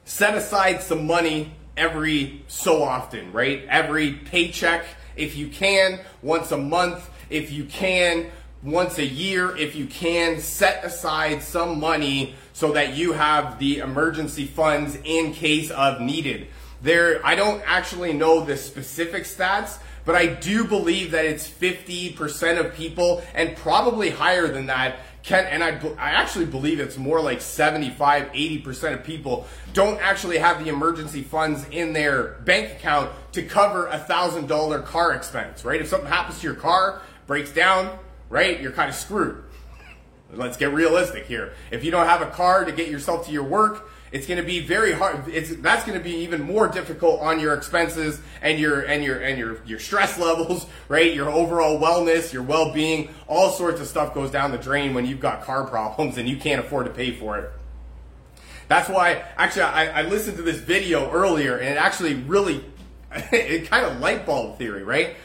set 0.04 0.36
aside 0.36 0.82
some 0.82 1.08
money 1.08 1.54
every 1.78 2.44
so 2.48 2.84
often, 2.84 3.32
right? 3.32 3.66
Every 3.68 4.14
paycheck, 4.14 4.86
if 5.16 5.36
you 5.36 5.48
can, 5.48 6.00
once 6.22 6.52
a 6.52 6.58
month, 6.58 7.10
if 7.30 7.52
you 7.52 7.66
can, 7.66 8.32
once 8.64 8.98
a 8.98 9.06
year, 9.06 9.56
if 9.58 9.76
you 9.76 9.86
can, 9.86 10.40
set 10.40 10.84
aside 10.84 11.44
some 11.44 11.80
money 11.80 12.36
so 12.54 12.72
that 12.72 12.96
you 12.96 13.14
have 13.14 13.60
the 13.60 13.80
emergency 13.80 14.46
funds 14.46 14.98
in 15.04 15.34
case 15.34 15.70
of 15.72 16.02
needed. 16.02 16.48
There, 16.86 17.20
I 17.25 17.34
don't 17.34 17.63
actually 17.65 18.13
know 18.13 18.46
the 18.46 18.56
specific 18.56 19.24
stats, 19.24 19.80
but 20.06 20.13
I 20.13 20.27
do 20.27 20.65
believe 20.65 21.10
that 21.12 21.25
it's 21.25 21.50
50% 21.50 22.63
of 22.63 22.75
people 22.75 23.24
and 23.34 23.58
probably 23.58 24.12
higher 24.12 24.48
than 24.48 24.68
that 24.68 24.98
can, 25.24 25.46
and 25.46 25.63
I, 25.63 25.70
I 25.98 26.12
actually 26.12 26.46
believe 26.46 26.80
it's 26.80 26.96
more 26.96 27.20
like 27.20 27.42
75, 27.42 28.32
80% 28.32 28.94
of 28.94 29.04
people 29.04 29.48
don't 29.74 30.00
actually 30.00 30.38
have 30.38 30.63
the 30.63 30.70
emergency 30.70 31.24
funds 31.24 31.65
in 31.72 31.94
their 31.94 32.36
bank 32.46 32.74
account 32.74 33.10
to 33.32 33.42
cover 33.42 33.88
a 33.88 33.98
thousand 33.98 34.46
dollar 34.46 34.80
car 34.80 35.13
expense, 35.13 35.65
right? 35.65 35.82
If 35.82 35.88
something 35.88 36.08
happens 36.08 36.38
to 36.42 36.44
your 36.46 36.56
car, 36.56 37.01
breaks 37.25 37.51
down, 37.51 37.98
right? 38.30 38.62
You're 38.62 38.72
kind 38.72 38.89
of 38.89 38.96
screwed. 38.96 39.44
Let's 40.32 40.58
get 40.58 40.72
realistic 40.72 41.25
here. 41.25 41.54
If 41.72 41.84
you 41.84 41.89
don't 41.89 42.06
have 42.06 42.22
a 42.22 42.30
car 42.30 42.63
to 42.63 42.72
get 42.72 42.89
yourself 42.89 43.25
to 43.25 43.32
your 43.32 43.44
work, 43.44 43.89
it's 44.16 44.28
going 44.28 44.40
to 44.40 44.48
be 44.48 44.62
very 44.62 44.94
hard. 44.94 45.28
It's 45.28 45.54
that's 45.58 45.84
going 45.84 45.98
to 45.98 46.04
be 46.04 46.16
even 46.20 46.42
more 46.42 46.70
difficult 46.70 47.20
on 47.20 47.38
your 47.38 47.54
expenses 47.54 48.22
and 48.42 48.58
your 48.58 48.80
and 48.80 49.04
your 49.04 49.20
and 49.20 49.38
your 49.38 49.62
your 49.66 49.78
stress 49.78 50.18
levels, 50.28 50.66
right? 50.88 51.14
Your 51.14 51.30
overall 51.30 51.78
wellness, 51.78 52.32
your 52.32 52.44
well-being, 52.44 53.10
all 53.28 53.52
sorts 53.52 53.82
of 53.82 53.88
stuff 53.88 54.14
goes 54.14 54.32
down 54.32 54.54
the 54.54 54.58
drain 54.58 54.94
when 54.94 55.06
you've 55.06 55.20
got 55.20 55.44
car 55.44 55.68
problems 55.68 56.18
and 56.18 56.30
you 56.30 56.38
can't 56.38 56.62
afford 56.62 56.86
to 56.86 56.94
pay 56.94 57.12
for 57.12 57.38
it. 57.40 57.52
That's 58.70 58.88
why, 58.88 59.22
actually, 59.38 59.64
I, 59.64 60.00
I 60.00 60.02
listened 60.04 60.38
to 60.38 60.44
this 60.44 60.60
video 60.60 61.12
earlier, 61.12 61.58
and 61.58 61.68
it 61.68 61.78
actually 61.78 62.16
really, 62.16 62.64
it 63.12 63.70
kind 63.70 63.86
of 63.86 64.00
light 64.00 64.26
bulb 64.26 64.58
theory, 64.58 64.84
right? 64.84 65.18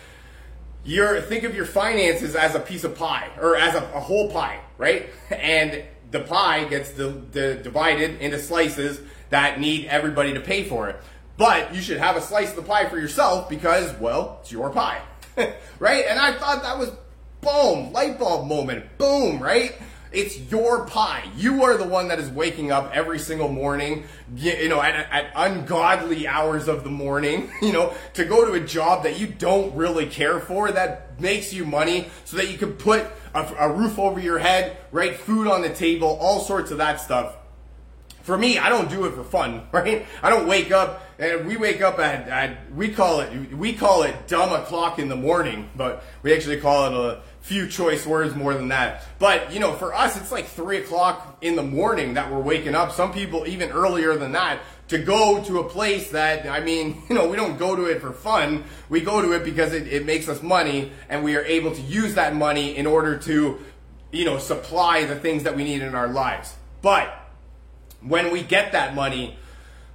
You're 0.85 1.21
think 1.21 1.45
of 1.45 1.55
your 1.55 1.65
finances 1.65 2.35
as 2.35 2.57
a 2.57 2.61
piece 2.61 2.83
of 2.83 2.97
pie 2.97 3.31
or 3.41 3.55
as 3.55 3.77
a, 3.77 3.85
a 3.95 4.01
whole 4.01 4.33
pie, 4.33 4.59
right? 4.79 5.11
And 5.31 5.85
the 6.11 6.21
pie 6.21 6.65
gets 6.65 6.91
the, 6.93 7.09
the 7.33 7.55
divided 7.55 8.21
into 8.21 8.39
slices 8.39 9.01
that 9.31 9.61
need 9.61 9.87
everybody 9.87 10.35
to 10.35 10.41
pay 10.41 10.65
for 10.65 10.89
it. 10.89 10.97
But 11.37 11.75
you 11.75 11.81
should 11.81 11.99
have 11.99 12.17
a 12.17 12.21
slice 12.21 12.51
of 12.51 12.57
the 12.57 12.63
pie 12.63 12.89
for 12.89 12.99
yourself 12.99 13.49
because, 13.49 13.99
well, 13.99 14.39
it's 14.43 14.53
your 14.53 14.71
pie, 14.71 15.01
right? 15.79 16.05
And 16.09 16.19
I 16.19 16.33
thought 16.33 16.63
that 16.63 16.79
was 16.79 16.91
boom, 17.41 17.93
light 17.93 18.19
bulb 18.19 18.47
moment, 18.47 18.99
boom, 18.99 19.43
right? 19.43 19.75
It's 20.13 20.37
your 20.51 20.87
pie. 20.87 21.31
You 21.37 21.63
are 21.65 21.77
the 21.77 21.87
one 21.87 22.09
that 22.09 22.19
is 22.19 22.29
waking 22.29 22.73
up 22.73 22.91
every 22.93 23.19
single 23.19 23.49
morning, 23.49 24.05
you 24.35 24.69
know, 24.69 24.83
at, 24.83 24.95
at, 24.95 25.31
ungodly 25.37 26.27
hours 26.27 26.67
of 26.67 26.83
the 26.83 26.91
morning, 26.91 27.51
you 27.63 27.73
know, 27.73 27.95
to 28.15 28.25
go 28.25 28.45
to 28.45 28.53
a 28.53 28.61
job 28.61 29.05
that 29.05 29.21
you 29.21 29.29
don't 29.29 29.75
really 29.77 30.07
care 30.07 30.41
for, 30.41 30.73
that 30.73 31.21
makes 31.21 31.53
you 31.53 31.65
money 31.65 32.09
so 32.25 32.37
that 32.39 32.51
you 32.51 32.59
can 32.59 32.73
put 32.73 33.07
a, 33.35 33.55
a 33.59 33.73
roof 33.73 33.99
over 33.99 34.19
your 34.19 34.39
head, 34.39 34.77
right? 34.91 35.15
Food 35.15 35.47
on 35.47 35.63
the 35.63 35.71
table, 35.73 36.19
all 36.21 36.41
sorts 36.41 36.73
of 36.73 36.79
that 36.79 37.01
stuff. 37.01 37.37
For 38.23 38.37
me, 38.37 38.59
I 38.59 38.69
don't 38.69 38.91
do 38.91 39.07
it 39.07 39.15
for 39.15 39.25
fun, 39.25 39.69
right? 39.73 40.07
I 40.23 40.31
don't 40.31 40.49
wake 40.49 40.73
up 40.73 41.07
and 41.21 41.47
we 41.47 41.57
wake 41.57 41.83
up 41.83 41.99
at, 41.99 42.29
at 42.29 42.73
we 42.75 42.89
call 42.89 43.21
it 43.21 43.55
we 43.55 43.75
call 43.75 44.03
it 44.05 44.27
dumb 44.27 44.53
o'clock 44.53 44.99
in 44.99 45.09
the 45.09 45.17
morning, 45.17 45.69
but 45.77 46.03
we 46.23 46.35
actually 46.35 46.59
call 46.59 46.87
it 46.87 46.93
a 46.95 47.21
few 47.41 47.67
choice 47.67 48.07
words 48.07 48.35
more 48.35 48.55
than 48.55 48.69
that. 48.69 49.05
But, 49.19 49.53
you 49.53 49.61
know, 49.61 49.73
for 49.73 49.95
us, 49.95 50.17
it's 50.17 50.31
like 50.31 50.47
three 50.47 50.79
o'clock 50.79 51.39
in 51.41 51.57
the 51.57 51.63
morning 51.63 52.15
that 52.15 52.31
we're 52.31 52.41
waking 52.41 52.75
up. 52.75 52.93
Some 52.93 53.13
people 53.13 53.47
even 53.47 53.71
earlier 53.71 54.17
than 54.17 54.33
that 54.33 54.61
to 54.89 54.99
go 54.99 55.43
to 55.45 55.61
a 55.61 55.65
place 55.69 56.11
that, 56.11 56.47
I 56.47 56.61
mean, 56.61 57.03
you 57.09 57.15
know, 57.15 57.29
we 57.29 57.37
don't 57.37 57.59
go 57.59 57.75
to 57.75 57.87
it 57.87 58.01
for 58.01 58.13
fun. 58.13 58.65
We 58.89 59.01
go 59.01 59.23
to 59.23 59.33
it 59.33 59.45
because 59.45 59.73
it, 59.73 59.87
it 59.89 60.05
makes 60.05 60.29
us 60.29 60.43
money 60.43 60.93
and 61.09 61.25
we 61.25 61.37
are 61.37 61.45
able 61.45 61.75
to 61.75 61.81
use 61.81 62.15
that 62.15 62.35
money 62.35 62.77
in 62.77 62.87
order 62.87 63.17
to, 63.19 63.59
you 64.13 64.25
know, 64.25 64.39
supply 64.39 65.05
the 65.05 65.17
things 65.17 65.45
that 65.45 65.57
we 65.57 65.65
need 65.65 65.83
in 65.83 65.95
our 65.95 66.09
lives. 66.09 66.55
But 66.83 67.15
when 68.03 68.33
we 68.33 68.43
get 68.43 68.73
that 68.73 68.95
money, 68.95 69.37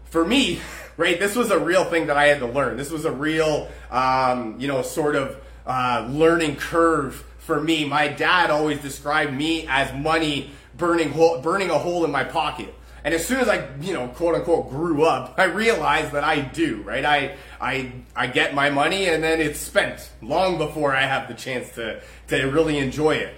for 0.06 0.26
me, 0.26 0.62
right, 0.98 1.20
this 1.20 1.36
was 1.36 1.52
a 1.52 1.60
real 1.60 1.86
thing 1.86 2.08
that 2.08 2.18
I 2.18 2.26
had 2.26 2.40
to 2.40 2.48
learn. 2.48 2.78
This 2.78 2.90
was 2.90 3.06
a 3.06 3.12
real, 3.12 3.70
um, 3.92 4.60
you 4.60 4.68
know, 4.68 4.82
sort 4.82 5.16
of 5.16 5.40
uh, 5.66 6.08
learning 6.10 6.56
curve 6.56 7.24
for 7.46 7.62
me. 7.62 7.86
My 7.86 8.08
dad 8.08 8.50
always 8.50 8.80
described 8.80 9.34
me 9.34 9.68
as 9.68 9.94
money 9.94 10.52
burning 10.78 11.12
hole, 11.12 11.42
burning 11.42 11.70
a 11.70 11.78
hole 11.78 12.04
in 12.04 12.12
my 12.12 12.24
pocket. 12.24 12.74
And 13.04 13.14
as 13.14 13.24
soon 13.24 13.40
as 13.40 13.48
I, 13.48 13.70
you 13.82 13.94
know, 13.94 14.08
quote 14.08 14.34
unquote 14.34 14.70
grew 14.70 15.06
up, 15.06 15.36
I 15.38 15.46
realized 15.46 16.12
that 16.14 16.24
I 16.24 16.42
do, 16.42 16.82
right? 16.82 17.06
I, 17.06 17.38
I, 17.62 17.92
I 18.16 18.28
get 18.28 18.56
my 18.56 18.70
money 18.70 19.06
and 19.08 19.24
then 19.24 19.40
it's 19.40 19.60
spent 19.60 20.10
long 20.22 20.58
before 20.58 20.94
I 20.94 21.04
have 21.04 21.28
the 21.28 21.36
chance 21.36 21.70
to, 21.76 22.02
to 22.28 22.46
really 22.46 22.80
enjoy 22.80 23.16
it. 23.16 23.36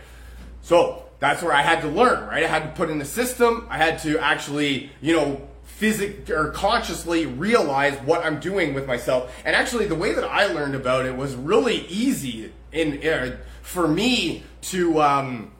So 0.61 1.03
that's 1.19 1.43
where 1.43 1.53
I 1.53 1.61
had 1.61 1.81
to 1.81 1.87
learn, 1.87 2.27
right? 2.27 2.43
I 2.43 2.47
had 2.47 2.63
to 2.63 2.69
put 2.69 2.89
in 2.89 2.99
the 2.99 3.05
system. 3.05 3.67
I 3.69 3.77
had 3.77 3.99
to 3.99 4.19
actually, 4.19 4.91
you 5.01 5.15
know, 5.15 5.41
physic 5.63 6.29
or 6.29 6.49
consciously 6.51 7.25
realize 7.25 7.93
what 7.99 8.25
I'm 8.25 8.39
doing 8.39 8.73
with 8.73 8.87
myself. 8.87 9.33
And 9.45 9.55
actually, 9.55 9.85
the 9.85 9.95
way 9.95 10.13
that 10.13 10.23
I 10.23 10.47
learned 10.47 10.75
about 10.75 11.05
it 11.05 11.15
was 11.15 11.35
really 11.35 11.85
easy 11.87 12.51
in, 12.71 13.07
uh, 13.07 13.37
for 13.67 13.85
me 13.85 14.43
to, 14.61 15.01
um, 15.01 15.51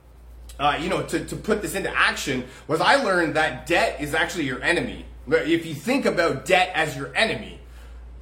uh, 0.58 0.80
you 0.82 0.88
know, 0.88 1.04
to, 1.04 1.26
to 1.26 1.36
put 1.36 1.62
this 1.62 1.76
into 1.76 1.94
action 1.96 2.46
was 2.66 2.80
I 2.80 2.96
learned 3.04 3.36
that 3.36 3.68
debt 3.68 4.00
is 4.00 4.14
actually 4.14 4.46
your 4.46 4.64
enemy. 4.64 5.06
If 5.28 5.66
you 5.66 5.76
think 5.76 6.06
about 6.06 6.46
debt 6.46 6.72
as 6.74 6.96
your 6.96 7.14
enemy, 7.18 7.60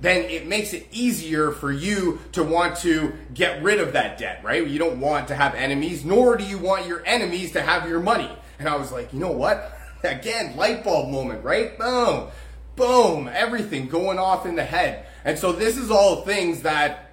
then 0.02 0.24
it 0.24 0.48
makes 0.48 0.74
it 0.74 0.88
easier 0.92 1.52
for 1.52 1.72
you 1.72 2.20
to 2.32 2.44
want 2.44 2.78
to 2.78 3.14
get 3.36 3.62
rid 3.62 3.80
of 3.80 3.94
that 3.94 4.18
debt, 4.18 4.42
right? 4.44 4.66
You 4.66 4.80
don't 4.80 5.00
want 5.00 5.28
to 5.28 5.36
have 5.36 5.54
enemies, 5.54 6.04
nor 6.04 6.36
do 6.36 6.44
you 6.44 6.58
want 6.58 6.88
your 6.88 7.04
enemies 7.06 7.52
to 7.52 7.62
have 7.62 7.88
your 7.88 8.00
money. 8.00 8.32
And 8.58 8.68
I 8.68 8.78
was 8.78 8.92
like, 8.92 9.14
you 9.14 9.20
know 9.20 9.32
what? 9.32 9.78
Again, 10.04 10.58
light 10.58 10.84
bulb 10.84 11.12
moment, 11.12 11.44
right? 11.44 11.78
Boom, 11.78 12.30
boom, 12.76 13.30
everything 13.32 13.88
going 13.88 14.18
off 14.18 14.48
in 14.48 14.56
the 14.56 14.66
head. 14.66 15.06
And 15.24 15.38
so 15.38 15.52
this 15.52 15.78
is 15.78 15.92
all 15.92 16.24
things 16.24 16.64
that 16.64 17.05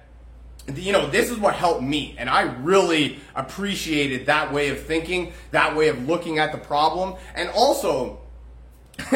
you 0.75 0.93
know, 0.93 1.07
this 1.07 1.29
is 1.29 1.37
what 1.37 1.55
helped 1.55 1.83
me. 1.83 2.15
And 2.17 2.29
I 2.29 2.41
really 2.41 3.19
appreciated 3.35 4.27
that 4.27 4.53
way 4.53 4.69
of 4.69 4.81
thinking, 4.81 5.33
that 5.51 5.75
way 5.75 5.89
of 5.89 6.07
looking 6.07 6.39
at 6.39 6.51
the 6.51 6.57
problem. 6.57 7.15
And 7.35 7.49
also, 7.49 8.19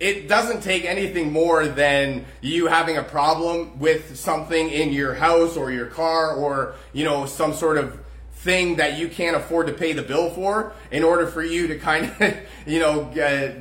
it 0.00 0.28
doesn't 0.28 0.62
take 0.62 0.84
anything 0.84 1.32
more 1.32 1.66
than 1.66 2.26
you 2.40 2.66
having 2.66 2.98
a 2.98 3.02
problem 3.02 3.78
with 3.78 4.16
something 4.16 4.68
in 4.68 4.92
your 4.92 5.14
house 5.14 5.56
or 5.56 5.70
your 5.70 5.86
car 5.86 6.34
or, 6.34 6.74
you 6.92 7.04
know, 7.04 7.24
some 7.26 7.54
sort 7.54 7.78
of 7.78 7.98
thing 8.34 8.76
that 8.76 8.98
you 8.98 9.08
can't 9.08 9.36
afford 9.36 9.68
to 9.68 9.72
pay 9.72 9.92
the 9.92 10.02
bill 10.02 10.28
for 10.30 10.72
in 10.90 11.04
order 11.04 11.26
for 11.26 11.42
you 11.42 11.68
to 11.68 11.78
kind 11.78 12.12
of, 12.20 12.36
you 12.66 12.80
know, 12.80 13.02
uh, 13.12 13.52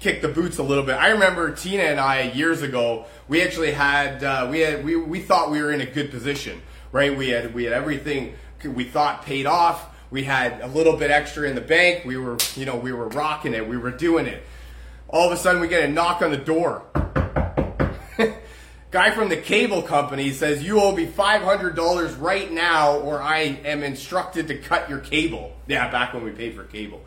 kick 0.00 0.22
the 0.22 0.28
boots 0.28 0.58
a 0.58 0.62
little 0.62 0.84
bit. 0.84 0.96
I 0.96 1.08
remember 1.08 1.54
Tina 1.54 1.82
and 1.84 2.00
I 2.00 2.22
years 2.22 2.62
ago, 2.62 3.06
we 3.30 3.42
actually 3.42 3.70
had 3.70 4.22
uh, 4.24 4.48
we 4.50 4.58
had 4.58 4.84
we, 4.84 4.96
we 4.96 5.20
thought 5.20 5.50
we 5.50 5.62
were 5.62 5.72
in 5.72 5.80
a 5.80 5.86
good 5.86 6.10
position, 6.10 6.60
right? 6.92 7.16
We 7.16 7.28
had 7.28 7.54
we 7.54 7.64
had 7.64 7.72
everything 7.72 8.34
we 8.64 8.84
thought 8.84 9.24
paid 9.24 9.46
off. 9.46 9.86
We 10.10 10.24
had 10.24 10.60
a 10.60 10.66
little 10.66 10.96
bit 10.96 11.12
extra 11.12 11.48
in 11.48 11.54
the 11.54 11.60
bank. 11.60 12.04
We 12.04 12.16
were, 12.16 12.36
you 12.56 12.66
know, 12.66 12.76
we 12.76 12.92
were 12.92 13.06
rocking 13.08 13.54
it. 13.54 13.66
We 13.66 13.78
were 13.78 13.92
doing 13.92 14.26
it. 14.26 14.42
All 15.08 15.26
of 15.26 15.32
a 15.32 15.36
sudden, 15.36 15.60
we 15.60 15.68
get 15.68 15.84
a 15.84 15.88
knock 15.88 16.20
on 16.20 16.32
the 16.32 16.36
door. 16.36 16.82
Guy 18.90 19.12
from 19.12 19.28
the 19.28 19.36
cable 19.36 19.82
company 19.82 20.32
says, 20.32 20.64
You 20.64 20.80
owe 20.80 20.94
me 20.96 21.06
$500 21.06 22.20
right 22.20 22.50
now, 22.50 22.96
or 22.96 23.22
I 23.22 23.60
am 23.64 23.84
instructed 23.84 24.48
to 24.48 24.58
cut 24.58 24.90
your 24.90 24.98
cable. 24.98 25.56
Yeah, 25.68 25.88
back 25.92 26.12
when 26.12 26.24
we 26.24 26.32
paid 26.32 26.56
for 26.56 26.64
cable. 26.64 27.00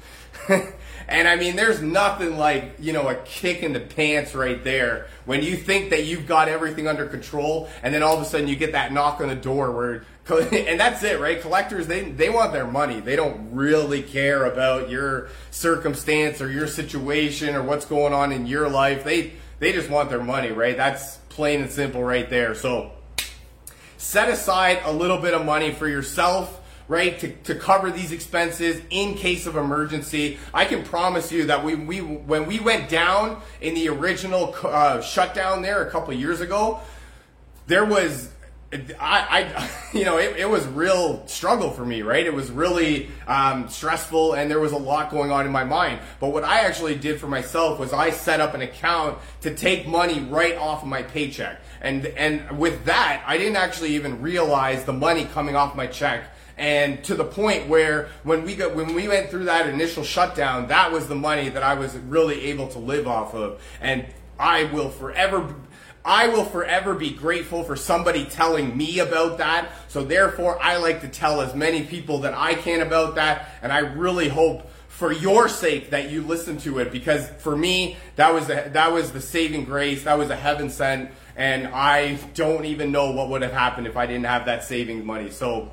and 1.07 1.27
I 1.27 1.35
mean, 1.35 1.55
there's 1.55 1.81
nothing 1.81 2.38
like, 2.38 2.75
you 2.79 2.93
know, 2.93 3.07
a 3.07 3.15
kick 3.15 3.63
in 3.63 3.73
the 3.73 3.79
pants 3.79 4.35
right 4.35 4.63
there 4.63 5.07
when 5.25 5.43
you 5.43 5.55
think 5.55 5.89
that 5.91 6.05
you've 6.05 6.27
got 6.27 6.47
everything 6.47 6.88
under 6.88 7.05
control, 7.05 7.69
and 7.81 7.93
then 7.93 8.03
all 8.03 8.15
of 8.15 8.21
a 8.21 8.25
sudden 8.25 8.47
you 8.47 8.55
get 8.55 8.73
that 8.73 8.91
knock 8.91 9.21
on 9.21 9.27
the 9.27 9.35
door 9.35 9.71
where, 9.71 10.05
and 10.51 10.79
that's 10.79 11.03
it, 11.03 11.19
right? 11.19 11.41
Collectors, 11.41 11.88
they, 11.88 12.03
they 12.03 12.29
want 12.29 12.53
their 12.53 12.67
money. 12.67 13.00
They 13.00 13.15
don't 13.15 13.53
really 13.53 14.01
care 14.01 14.45
about 14.45 14.89
your 14.89 15.29
circumstance 15.51 16.41
or 16.41 16.51
your 16.51 16.67
situation 16.67 17.55
or 17.55 17.63
what's 17.63 17.85
going 17.85 18.13
on 18.13 18.31
in 18.31 18.45
your 18.45 18.69
life. 18.69 19.03
They, 19.03 19.33
they 19.59 19.71
just 19.71 19.89
want 19.89 20.09
their 20.09 20.23
money, 20.23 20.51
right? 20.51 20.75
That's 20.75 21.17
plain 21.29 21.62
and 21.62 21.71
simple 21.71 22.03
right 22.03 22.29
there. 22.29 22.55
So 22.55 22.91
set 23.97 24.29
aside 24.29 24.79
a 24.83 24.91
little 24.91 25.17
bit 25.17 25.33
of 25.33 25.45
money 25.45 25.71
for 25.71 25.88
yourself 25.88 26.62
right 26.87 27.19
to, 27.19 27.31
to 27.43 27.55
cover 27.55 27.91
these 27.91 28.11
expenses 28.11 28.81
in 28.89 29.15
case 29.15 29.45
of 29.45 29.55
emergency 29.55 30.37
i 30.53 30.65
can 30.65 30.83
promise 30.83 31.31
you 31.31 31.45
that 31.45 31.63
we, 31.63 31.75
we 31.75 31.99
when 31.99 32.45
we 32.45 32.59
went 32.59 32.89
down 32.89 33.41
in 33.61 33.73
the 33.73 33.87
original 33.89 34.55
uh, 34.63 35.01
shutdown 35.01 35.61
there 35.61 35.85
a 35.85 35.89
couple 35.91 36.13
years 36.13 36.41
ago 36.41 36.79
there 37.67 37.85
was 37.85 38.29
I, 38.99 39.43
I, 39.55 39.69
you 39.97 40.05
know, 40.05 40.17
it, 40.17 40.37
it, 40.37 40.49
was 40.49 40.65
real 40.67 41.25
struggle 41.27 41.71
for 41.71 41.85
me, 41.85 42.01
right? 42.01 42.25
It 42.25 42.33
was 42.33 42.49
really 42.49 43.09
um, 43.27 43.69
stressful, 43.69 44.33
and 44.33 44.49
there 44.49 44.59
was 44.59 44.71
a 44.71 44.77
lot 44.77 45.11
going 45.11 45.31
on 45.31 45.45
in 45.45 45.51
my 45.51 45.63
mind. 45.63 45.99
But 46.19 46.29
what 46.29 46.43
I 46.43 46.61
actually 46.61 46.95
did 46.95 47.19
for 47.19 47.27
myself 47.27 47.79
was 47.79 47.93
I 47.93 48.09
set 48.09 48.39
up 48.39 48.53
an 48.53 48.61
account 48.61 49.19
to 49.41 49.53
take 49.53 49.87
money 49.87 50.21
right 50.21 50.55
off 50.57 50.81
of 50.81 50.87
my 50.87 51.03
paycheck, 51.03 51.61
and 51.81 52.05
and 52.05 52.57
with 52.57 52.85
that, 52.85 53.23
I 53.25 53.37
didn't 53.37 53.57
actually 53.57 53.95
even 53.95 54.21
realize 54.21 54.85
the 54.85 54.93
money 54.93 55.25
coming 55.25 55.55
off 55.55 55.75
my 55.75 55.87
check. 55.87 56.25
And 56.57 57.03
to 57.05 57.15
the 57.15 57.24
point 57.24 57.67
where 57.67 58.10
when 58.24 58.43
we 58.43 58.55
got 58.55 58.75
when 58.75 58.93
we 58.93 59.07
went 59.07 59.29
through 59.29 59.45
that 59.45 59.67
initial 59.67 60.03
shutdown, 60.03 60.67
that 60.67 60.91
was 60.91 61.07
the 61.07 61.15
money 61.15 61.50
that 61.50 61.63
I 61.63 61.74
was 61.74 61.95
really 61.98 62.45
able 62.45 62.67
to 62.69 62.79
live 62.79 63.07
off 63.07 63.33
of, 63.33 63.62
and 63.81 64.05
I 64.39 64.65
will 64.65 64.89
forever 64.89 65.55
I 66.05 66.27
will 66.27 66.43
forever 66.43 66.95
be 66.95 67.12
grateful 67.12 67.63
for 67.63 67.75
somebody 67.75 68.25
telling 68.25 68.75
me 68.75 69.00
about 69.00 69.38
that. 69.38 69.69
So 69.88 70.03
therefore, 70.03 70.62
I 70.62 70.77
like 70.77 71.01
to 71.01 71.07
tell 71.07 71.39
as 71.39 71.55
many 71.55 71.83
people 71.83 72.19
that 72.19 72.33
I 72.33 72.55
can 72.55 72.81
about 72.81 73.15
that. 73.15 73.50
And 73.62 73.72
I 73.72 73.79
really 73.79 74.27
hope 74.27 74.69
for 74.89 75.12
your 75.13 75.48
sake 75.48 75.91
that 75.91 76.12
you 76.12 76.22
listen 76.22 76.57
to 76.57 76.79
it 76.79 76.91
because 76.91 77.29
for 77.39 77.55
me, 77.55 77.98
that 78.17 78.33
was 78.33 78.50
a, 78.50 78.69
that 78.74 78.91
was 78.91 79.12
the 79.12 79.22
saving 79.22 79.63
grace. 79.63 80.03
That 80.03 80.17
was 80.17 80.29
a 80.29 80.36
heaven 80.36 80.69
sent. 80.69 81.10
And 81.36 81.67
I 81.67 82.15
don't 82.36 82.65
even 82.65 82.91
know 82.91 83.12
what 83.12 83.29
would 83.29 83.41
have 83.41 83.53
happened 83.53 83.88
if 83.88 83.95
I 83.95 84.05
didn't 84.05 84.25
have 84.25 84.45
that 84.45 84.63
saving 84.65 85.05
money. 85.05 85.31
So 85.31 85.72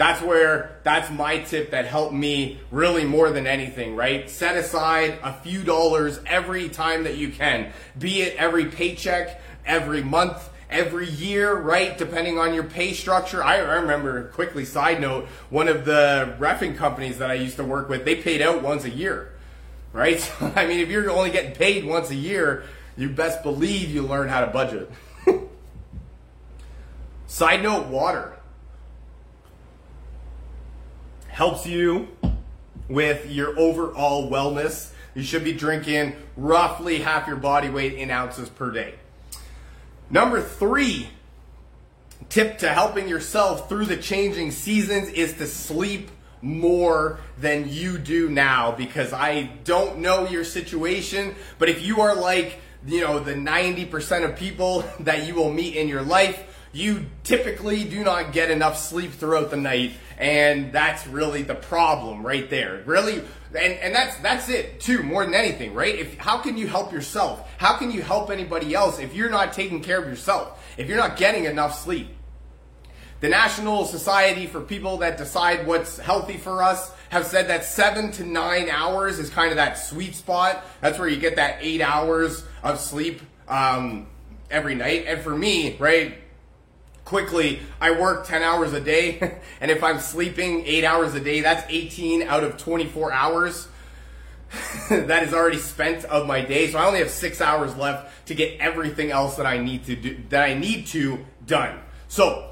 that's 0.00 0.22
where 0.22 0.78
that's 0.82 1.10
my 1.10 1.40
tip 1.40 1.72
that 1.72 1.84
helped 1.84 2.14
me 2.14 2.58
really 2.70 3.04
more 3.04 3.30
than 3.30 3.46
anything, 3.46 3.94
right? 3.94 4.30
Set 4.30 4.56
aside 4.56 5.18
a 5.22 5.34
few 5.34 5.62
dollars 5.62 6.18
every 6.24 6.70
time 6.70 7.04
that 7.04 7.18
you 7.18 7.28
can, 7.28 7.70
be 7.98 8.22
it 8.22 8.34
every 8.38 8.64
paycheck, 8.64 9.42
every 9.66 10.02
month, 10.02 10.48
every 10.70 11.06
year, 11.06 11.54
right? 11.54 11.98
Depending 11.98 12.38
on 12.38 12.54
your 12.54 12.64
pay 12.64 12.94
structure. 12.94 13.44
I, 13.44 13.58
remember, 13.58 14.28
quickly, 14.28 14.64
side 14.64 15.02
note, 15.02 15.26
one 15.50 15.68
of 15.68 15.84
the 15.84 16.34
refing 16.38 16.78
companies 16.78 17.18
that 17.18 17.30
I 17.30 17.34
used 17.34 17.56
to 17.56 17.64
work 17.64 17.90
with, 17.90 18.06
they 18.06 18.16
paid 18.16 18.40
out 18.40 18.62
once 18.62 18.86
a 18.86 18.90
year, 18.90 19.34
right? 19.92 20.18
So, 20.18 20.50
I 20.56 20.66
mean, 20.66 20.80
if 20.80 20.88
you're 20.88 21.10
only 21.10 21.30
getting 21.30 21.52
paid 21.52 21.84
once 21.84 22.08
a 22.08 22.14
year, 22.16 22.64
you 22.96 23.10
best 23.10 23.42
believe 23.42 23.90
you 23.90 24.00
learn 24.00 24.30
how 24.30 24.40
to 24.40 24.46
budget. 24.46 24.90
Side 27.26 27.62
note 27.62 27.88
water 27.88 28.39
helps 31.40 31.66
you 31.66 32.06
with 32.86 33.30
your 33.30 33.58
overall 33.58 34.30
wellness. 34.30 34.92
You 35.14 35.22
should 35.22 35.42
be 35.42 35.54
drinking 35.54 36.14
roughly 36.36 36.98
half 36.98 37.26
your 37.26 37.38
body 37.38 37.70
weight 37.70 37.94
in 37.94 38.10
ounces 38.10 38.50
per 38.50 38.70
day. 38.70 38.96
Number 40.10 40.42
three 40.42 41.08
tip 42.28 42.58
to 42.58 42.68
helping 42.68 43.08
yourself 43.08 43.70
through 43.70 43.86
the 43.86 43.96
changing 43.96 44.50
seasons 44.50 45.08
is 45.08 45.32
to 45.38 45.46
sleep 45.46 46.10
more 46.42 47.20
than 47.38 47.70
you 47.70 47.96
do 47.96 48.28
now 48.28 48.72
because 48.72 49.14
I 49.14 49.44
don't 49.64 50.00
know 50.00 50.28
your 50.28 50.44
situation, 50.44 51.34
but 51.58 51.70
if 51.70 51.80
you 51.80 52.02
are 52.02 52.14
like, 52.14 52.60
you 52.86 53.00
know, 53.00 53.18
the 53.18 53.32
90% 53.32 54.24
of 54.28 54.36
people 54.36 54.84
that 55.00 55.26
you 55.26 55.36
will 55.36 55.50
meet 55.50 55.74
in 55.74 55.88
your 55.88 56.02
life, 56.02 56.49
you 56.72 57.06
typically 57.24 57.84
do 57.84 58.04
not 58.04 58.32
get 58.32 58.50
enough 58.50 58.78
sleep 58.78 59.12
throughout 59.12 59.50
the 59.50 59.56
night 59.56 59.92
and 60.18 60.72
that's 60.72 61.06
really 61.06 61.42
the 61.42 61.54
problem 61.54 62.24
right 62.24 62.48
there. 62.50 62.82
Really 62.84 63.22
and, 63.50 63.72
and 63.74 63.94
that's 63.94 64.16
that's 64.18 64.48
it 64.48 64.80
too 64.80 65.02
more 65.02 65.24
than 65.24 65.34
anything 65.34 65.74
right? 65.74 65.94
If 65.94 66.16
how 66.18 66.38
can 66.38 66.56
you 66.56 66.66
help 66.66 66.92
yourself? 66.92 67.48
How 67.58 67.76
can 67.76 67.90
you 67.90 68.02
help 68.02 68.30
anybody 68.30 68.74
else 68.74 68.98
if 68.98 69.14
you're 69.14 69.30
not 69.30 69.52
taking 69.52 69.82
care 69.82 70.00
of 70.00 70.08
yourself? 70.08 70.62
If 70.76 70.88
you're 70.88 70.98
not 70.98 71.16
getting 71.16 71.44
enough 71.44 71.78
sleep? 71.78 72.08
The 73.20 73.28
National 73.28 73.84
Society 73.84 74.46
for 74.46 74.62
People 74.62 74.98
that 74.98 75.18
decide 75.18 75.66
what's 75.66 75.98
healthy 75.98 76.38
for 76.38 76.62
us 76.62 76.90
have 77.10 77.26
said 77.26 77.48
that 77.48 77.64
seven 77.64 78.12
to 78.12 78.24
nine 78.24 78.70
hours 78.70 79.18
is 79.18 79.28
kind 79.28 79.50
of 79.50 79.56
that 79.56 79.74
sweet 79.74 80.14
spot. 80.14 80.64
That's 80.80 80.98
where 80.98 81.08
you 81.08 81.18
get 81.18 81.36
that 81.36 81.58
eight 81.60 81.82
hours 81.82 82.44
of 82.62 82.80
sleep 82.80 83.20
um, 83.46 84.06
every 84.50 84.74
night. 84.74 85.04
And 85.06 85.20
for 85.20 85.36
me, 85.36 85.76
right, 85.78 86.14
quickly, 87.04 87.60
I 87.80 87.92
work 87.92 88.26
10 88.26 88.42
hours 88.42 88.72
a 88.72 88.80
day. 88.80 89.40
and 89.60 89.70
if 89.70 89.82
I'm 89.82 90.00
sleeping 90.00 90.64
eight 90.66 90.84
hours 90.84 91.14
a 91.14 91.20
day, 91.20 91.40
that's 91.40 91.64
18 91.68 92.22
out 92.22 92.44
of 92.44 92.56
24 92.56 93.12
hours. 93.12 93.68
that 94.90 95.22
is 95.22 95.32
already 95.32 95.58
spent 95.58 96.04
of 96.06 96.26
my 96.26 96.40
day. 96.40 96.70
So 96.70 96.78
I 96.78 96.86
only 96.86 96.98
have 96.98 97.10
six 97.10 97.40
hours 97.40 97.76
left 97.76 98.26
to 98.26 98.34
get 98.34 98.58
everything 98.60 99.10
else 99.10 99.36
that 99.36 99.46
I 99.46 99.58
need 99.58 99.84
to 99.84 99.96
do, 99.96 100.18
that 100.30 100.42
I 100.42 100.54
need 100.54 100.86
to 100.88 101.24
done. 101.46 101.78
So 102.08 102.49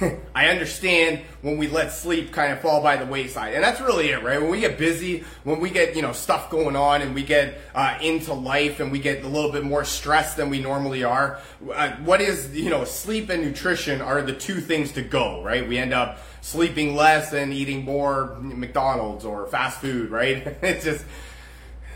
I 0.34 0.48
understand 0.48 1.20
when 1.42 1.58
we 1.58 1.68
let 1.68 1.92
sleep 1.92 2.32
kind 2.32 2.52
of 2.52 2.60
fall 2.60 2.82
by 2.82 2.96
the 2.96 3.06
wayside. 3.06 3.54
And 3.54 3.62
that's 3.62 3.80
really 3.80 4.10
it, 4.10 4.22
right? 4.22 4.40
When 4.40 4.50
we 4.50 4.60
get 4.60 4.78
busy, 4.78 5.24
when 5.44 5.60
we 5.60 5.70
get, 5.70 5.94
you 5.96 6.02
know, 6.02 6.12
stuff 6.12 6.50
going 6.50 6.76
on 6.76 7.02
and 7.02 7.14
we 7.14 7.22
get 7.22 7.58
uh, 7.74 7.98
into 8.00 8.32
life 8.32 8.80
and 8.80 8.90
we 8.90 8.98
get 8.98 9.24
a 9.24 9.28
little 9.28 9.52
bit 9.52 9.64
more 9.64 9.84
stressed 9.84 10.36
than 10.36 10.50
we 10.50 10.60
normally 10.60 11.04
are, 11.04 11.40
uh, 11.72 11.92
what 11.96 12.20
is, 12.20 12.54
you 12.54 12.70
know, 12.70 12.84
sleep 12.84 13.28
and 13.30 13.42
nutrition 13.42 14.00
are 14.00 14.22
the 14.22 14.34
two 14.34 14.60
things 14.60 14.92
to 14.92 15.02
go, 15.02 15.42
right? 15.42 15.68
We 15.68 15.78
end 15.78 15.92
up 15.92 16.18
sleeping 16.40 16.96
less 16.96 17.32
and 17.32 17.52
eating 17.52 17.84
more 17.84 18.36
McDonald's 18.40 19.24
or 19.24 19.46
fast 19.46 19.80
food, 19.80 20.10
right? 20.10 20.46
it's 20.62 20.84
just, 20.84 21.04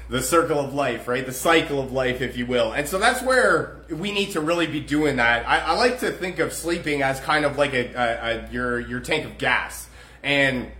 the 0.08 0.22
circle 0.22 0.58
of 0.60 0.72
life, 0.72 1.08
right? 1.08 1.26
The 1.26 1.32
cycle 1.32 1.80
of 1.80 1.92
life, 1.92 2.20
if 2.20 2.36
you 2.36 2.46
will. 2.46 2.72
And 2.72 2.88
so 2.88 2.98
that's 2.98 3.22
where 3.22 3.78
we 3.90 4.12
need 4.12 4.32
to 4.32 4.40
really 4.40 4.66
be 4.66 4.80
doing 4.80 5.16
that. 5.16 5.48
I, 5.48 5.58
I 5.58 5.72
like 5.72 6.00
to 6.00 6.12
think 6.12 6.38
of 6.38 6.52
sleeping 6.52 7.02
as 7.02 7.20
kind 7.20 7.44
of 7.44 7.58
like 7.58 7.72
a, 7.74 7.92
a, 7.94 8.46
a, 8.46 8.52
your 8.52 8.78
your 8.80 9.00
tank 9.00 9.24
of 9.24 9.38
gas, 9.38 9.88
and 10.22 10.70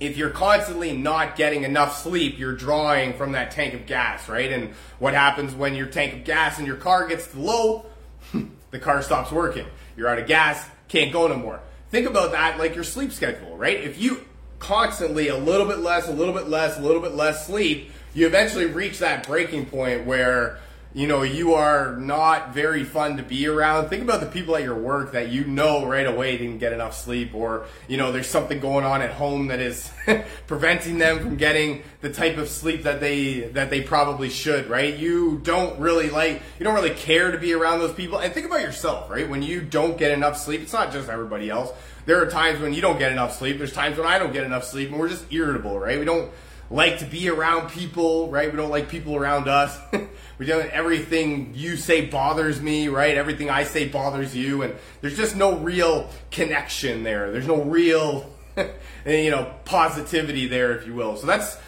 if 0.00 0.16
you're 0.16 0.30
constantly 0.30 0.96
not 0.96 1.36
getting 1.36 1.62
enough 1.64 2.02
sleep, 2.02 2.38
you're 2.38 2.56
drawing 2.56 3.12
from 3.12 3.32
that 3.32 3.50
tank 3.50 3.74
of 3.74 3.86
gas, 3.86 4.28
right? 4.28 4.50
And 4.50 4.70
what 4.98 5.12
happens 5.12 5.54
when 5.54 5.74
your 5.74 5.86
tank 5.86 6.14
of 6.14 6.24
gas 6.24 6.58
in 6.58 6.64
your 6.64 6.76
car 6.76 7.06
gets 7.06 7.34
low? 7.34 7.84
the 8.70 8.78
car 8.78 9.02
stops 9.02 9.30
working. 9.30 9.66
You're 9.96 10.08
out 10.08 10.18
of 10.18 10.26
gas, 10.26 10.66
can't 10.88 11.12
go 11.12 11.28
no 11.28 11.36
more. 11.36 11.60
Think 11.90 12.08
about 12.08 12.32
that 12.32 12.58
like 12.58 12.74
your 12.74 12.84
sleep 12.84 13.12
schedule, 13.12 13.56
right? 13.56 13.78
If 13.78 14.00
you 14.00 14.24
constantly 14.58 15.28
a 15.28 15.36
little 15.36 15.66
bit 15.66 15.80
less, 15.80 16.08
a 16.08 16.12
little 16.12 16.34
bit 16.34 16.48
less, 16.48 16.78
a 16.78 16.82
little 16.82 17.02
bit 17.02 17.12
less 17.12 17.46
sleep, 17.46 17.90
you 18.14 18.26
eventually 18.26 18.66
reach 18.66 18.98
that 18.98 19.26
breaking 19.26 19.66
point 19.66 20.04
where 20.04 20.58
you 20.92 21.06
know 21.06 21.22
you 21.22 21.54
are 21.54 21.94
not 21.96 22.52
very 22.52 22.82
fun 22.82 23.16
to 23.16 23.22
be 23.22 23.46
around. 23.46 23.88
Think 23.88 24.02
about 24.02 24.20
the 24.20 24.26
people 24.26 24.56
at 24.56 24.64
your 24.64 24.74
work 24.74 25.12
that 25.12 25.28
you 25.28 25.44
know 25.44 25.86
right 25.86 26.06
away 26.06 26.36
didn't 26.36 26.58
get 26.58 26.72
enough 26.72 26.96
sleep 26.96 27.32
or 27.32 27.66
you 27.86 27.96
know 27.96 28.10
there's 28.10 28.26
something 28.26 28.58
going 28.58 28.84
on 28.84 29.00
at 29.00 29.12
home 29.12 29.46
that 29.48 29.60
is 29.60 29.88
preventing 30.48 30.98
them 30.98 31.20
from 31.20 31.36
getting 31.36 31.84
the 32.00 32.12
type 32.12 32.38
of 32.38 32.48
sleep 32.48 32.82
that 32.82 32.98
they 32.98 33.40
that 33.40 33.70
they 33.70 33.82
probably 33.82 34.28
should 34.28 34.68
right? 34.68 34.96
You 34.96 35.40
don't 35.44 35.78
really 35.78 36.10
like 36.10 36.42
you 36.58 36.64
don't 36.64 36.74
really 36.74 36.94
care 36.94 37.30
to 37.30 37.38
be 37.38 37.52
around 37.52 37.78
those 37.78 37.94
people. 37.94 38.18
And 38.18 38.32
think 38.34 38.46
about 38.46 38.62
yourself 38.62 39.10
right? 39.10 39.28
When 39.28 39.42
you 39.42 39.60
don't 39.60 39.96
get 39.96 40.10
enough 40.10 40.36
sleep 40.36 40.60
it's 40.60 40.72
not 40.72 40.92
just 40.92 41.08
everybody 41.08 41.50
else. 41.50 41.70
There 42.06 42.20
are 42.20 42.28
times 42.28 42.60
when 42.60 42.72
you 42.72 42.80
don't 42.80 42.98
get 42.98 43.12
enough 43.12 43.36
sleep. 43.36 43.58
There's 43.58 43.72
times 43.72 43.96
when 43.96 44.08
i 44.08 44.18
don't 44.18 44.32
get 44.32 44.42
enough 44.42 44.64
sleep 44.64 44.90
and 44.90 44.98
we're 44.98 45.08
just 45.08 45.32
irritable 45.32 45.78
right? 45.78 46.00
We 46.00 46.04
don't 46.04 46.32
like 46.70 47.00
to 47.00 47.04
be 47.04 47.28
around 47.28 47.70
people, 47.70 48.28
right? 48.28 48.50
We 48.50 48.56
don't 48.56 48.70
like 48.70 48.88
people 48.88 49.16
around 49.16 49.48
us. 49.48 49.76
we 50.38 50.46
don't, 50.46 50.70
everything 50.70 51.52
you 51.54 51.76
say 51.76 52.06
bothers 52.06 52.60
me, 52.60 52.88
right? 52.88 53.16
Everything 53.16 53.50
I 53.50 53.64
say 53.64 53.88
bothers 53.88 54.34
you. 54.36 54.62
And 54.62 54.74
there's 55.00 55.16
just 55.16 55.34
no 55.34 55.56
real 55.58 56.08
connection 56.30 57.02
there. 57.02 57.32
There's 57.32 57.46
no 57.46 57.62
real, 57.62 58.32
eh, 58.56 58.70
you 59.04 59.30
know, 59.30 59.52
positivity 59.64 60.46
there, 60.46 60.72
if 60.76 60.86
you 60.86 60.94
will. 60.94 61.16
So 61.16 61.26
that's, 61.26 61.58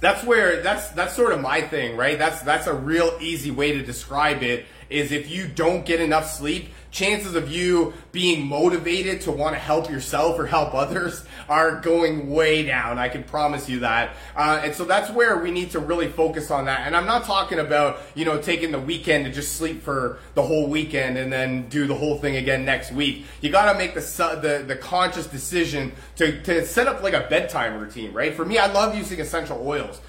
that's 0.00 0.24
where, 0.24 0.62
that's, 0.62 0.90
that's 0.90 1.16
sort 1.16 1.32
of 1.32 1.40
my 1.40 1.60
thing, 1.60 1.96
right? 1.96 2.16
That's, 2.16 2.40
that's 2.42 2.68
a 2.68 2.74
real 2.74 3.18
easy 3.20 3.50
way 3.50 3.72
to 3.72 3.82
describe 3.82 4.44
it 4.44 4.64
is 4.90 5.12
if 5.12 5.30
you 5.30 5.46
don't 5.46 5.84
get 5.84 6.00
enough 6.00 6.30
sleep, 6.30 6.70
chances 6.90 7.34
of 7.34 7.50
you 7.50 7.92
being 8.12 8.46
motivated 8.46 9.20
to 9.20 9.30
want 9.30 9.54
to 9.54 9.58
help 9.58 9.90
yourself 9.90 10.38
or 10.38 10.46
help 10.46 10.74
others 10.74 11.24
are 11.48 11.80
going 11.80 12.30
way 12.30 12.64
down. 12.64 12.98
I 12.98 13.08
can 13.08 13.22
promise 13.24 13.68
you 13.68 13.80
that. 13.80 14.16
Uh, 14.34 14.60
and 14.64 14.74
so 14.74 14.84
that's 14.84 15.10
where 15.10 15.38
we 15.38 15.50
need 15.50 15.70
to 15.72 15.78
really 15.78 16.08
focus 16.08 16.50
on 16.50 16.64
that. 16.66 16.86
And 16.86 16.96
I'm 16.96 17.06
not 17.06 17.24
talking 17.24 17.58
about, 17.58 18.00
you 18.14 18.24
know, 18.24 18.40
taking 18.40 18.72
the 18.72 18.78
weekend 18.78 19.26
to 19.26 19.32
just 19.32 19.56
sleep 19.56 19.82
for 19.82 20.18
the 20.34 20.42
whole 20.42 20.68
weekend 20.68 21.18
and 21.18 21.32
then 21.32 21.68
do 21.68 21.86
the 21.86 21.94
whole 21.94 22.18
thing 22.18 22.36
again 22.36 22.64
next 22.64 22.92
week. 22.92 23.26
You 23.40 23.50
got 23.50 23.72
to 23.72 23.78
make 23.78 23.94
the, 23.94 24.00
the, 24.40 24.64
the 24.66 24.76
conscious 24.76 25.26
decision 25.26 25.92
to, 26.16 26.42
to 26.42 26.66
set 26.66 26.86
up 26.86 27.02
like 27.02 27.14
a 27.14 27.26
bedtime 27.28 27.78
routine, 27.78 28.12
right? 28.12 28.34
For 28.34 28.44
me, 28.44 28.58
I 28.58 28.66
love 28.72 28.94
using 28.94 29.20
essential 29.20 29.60
oils 29.66 30.00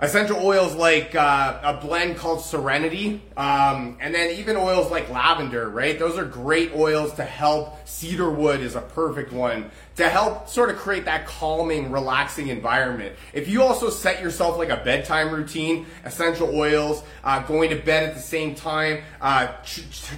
essential 0.00 0.38
oils 0.44 0.74
like 0.74 1.14
uh, 1.14 1.60
a 1.62 1.74
blend 1.74 2.16
called 2.16 2.40
Serenity, 2.40 3.22
um, 3.36 3.98
and 4.00 4.14
then 4.14 4.36
even 4.38 4.56
oils 4.56 4.90
like 4.90 5.10
lavender, 5.10 5.68
right? 5.68 5.98
Those 5.98 6.16
are 6.16 6.24
great 6.24 6.72
oils 6.74 7.12
to 7.14 7.24
help. 7.24 7.86
Cedar 7.86 8.30
wood 8.30 8.60
is 8.60 8.76
a 8.76 8.80
perfect 8.80 9.32
one 9.32 9.70
to 10.00 10.08
help 10.08 10.48
sort 10.48 10.70
of 10.70 10.76
create 10.76 11.04
that 11.04 11.26
calming, 11.26 11.90
relaxing 11.90 12.48
environment. 12.48 13.14
If 13.32 13.48
you 13.48 13.62
also 13.62 13.90
set 13.90 14.22
yourself 14.22 14.58
like 14.58 14.70
a 14.70 14.78
bedtime 14.78 15.30
routine, 15.32 15.86
essential 16.04 16.54
oils, 16.54 17.02
uh, 17.22 17.42
going 17.42 17.70
to 17.70 17.76
bed 17.76 18.04
at 18.04 18.14
the 18.14 18.20
same 18.20 18.54
time, 18.54 19.02
uh, 19.20 19.48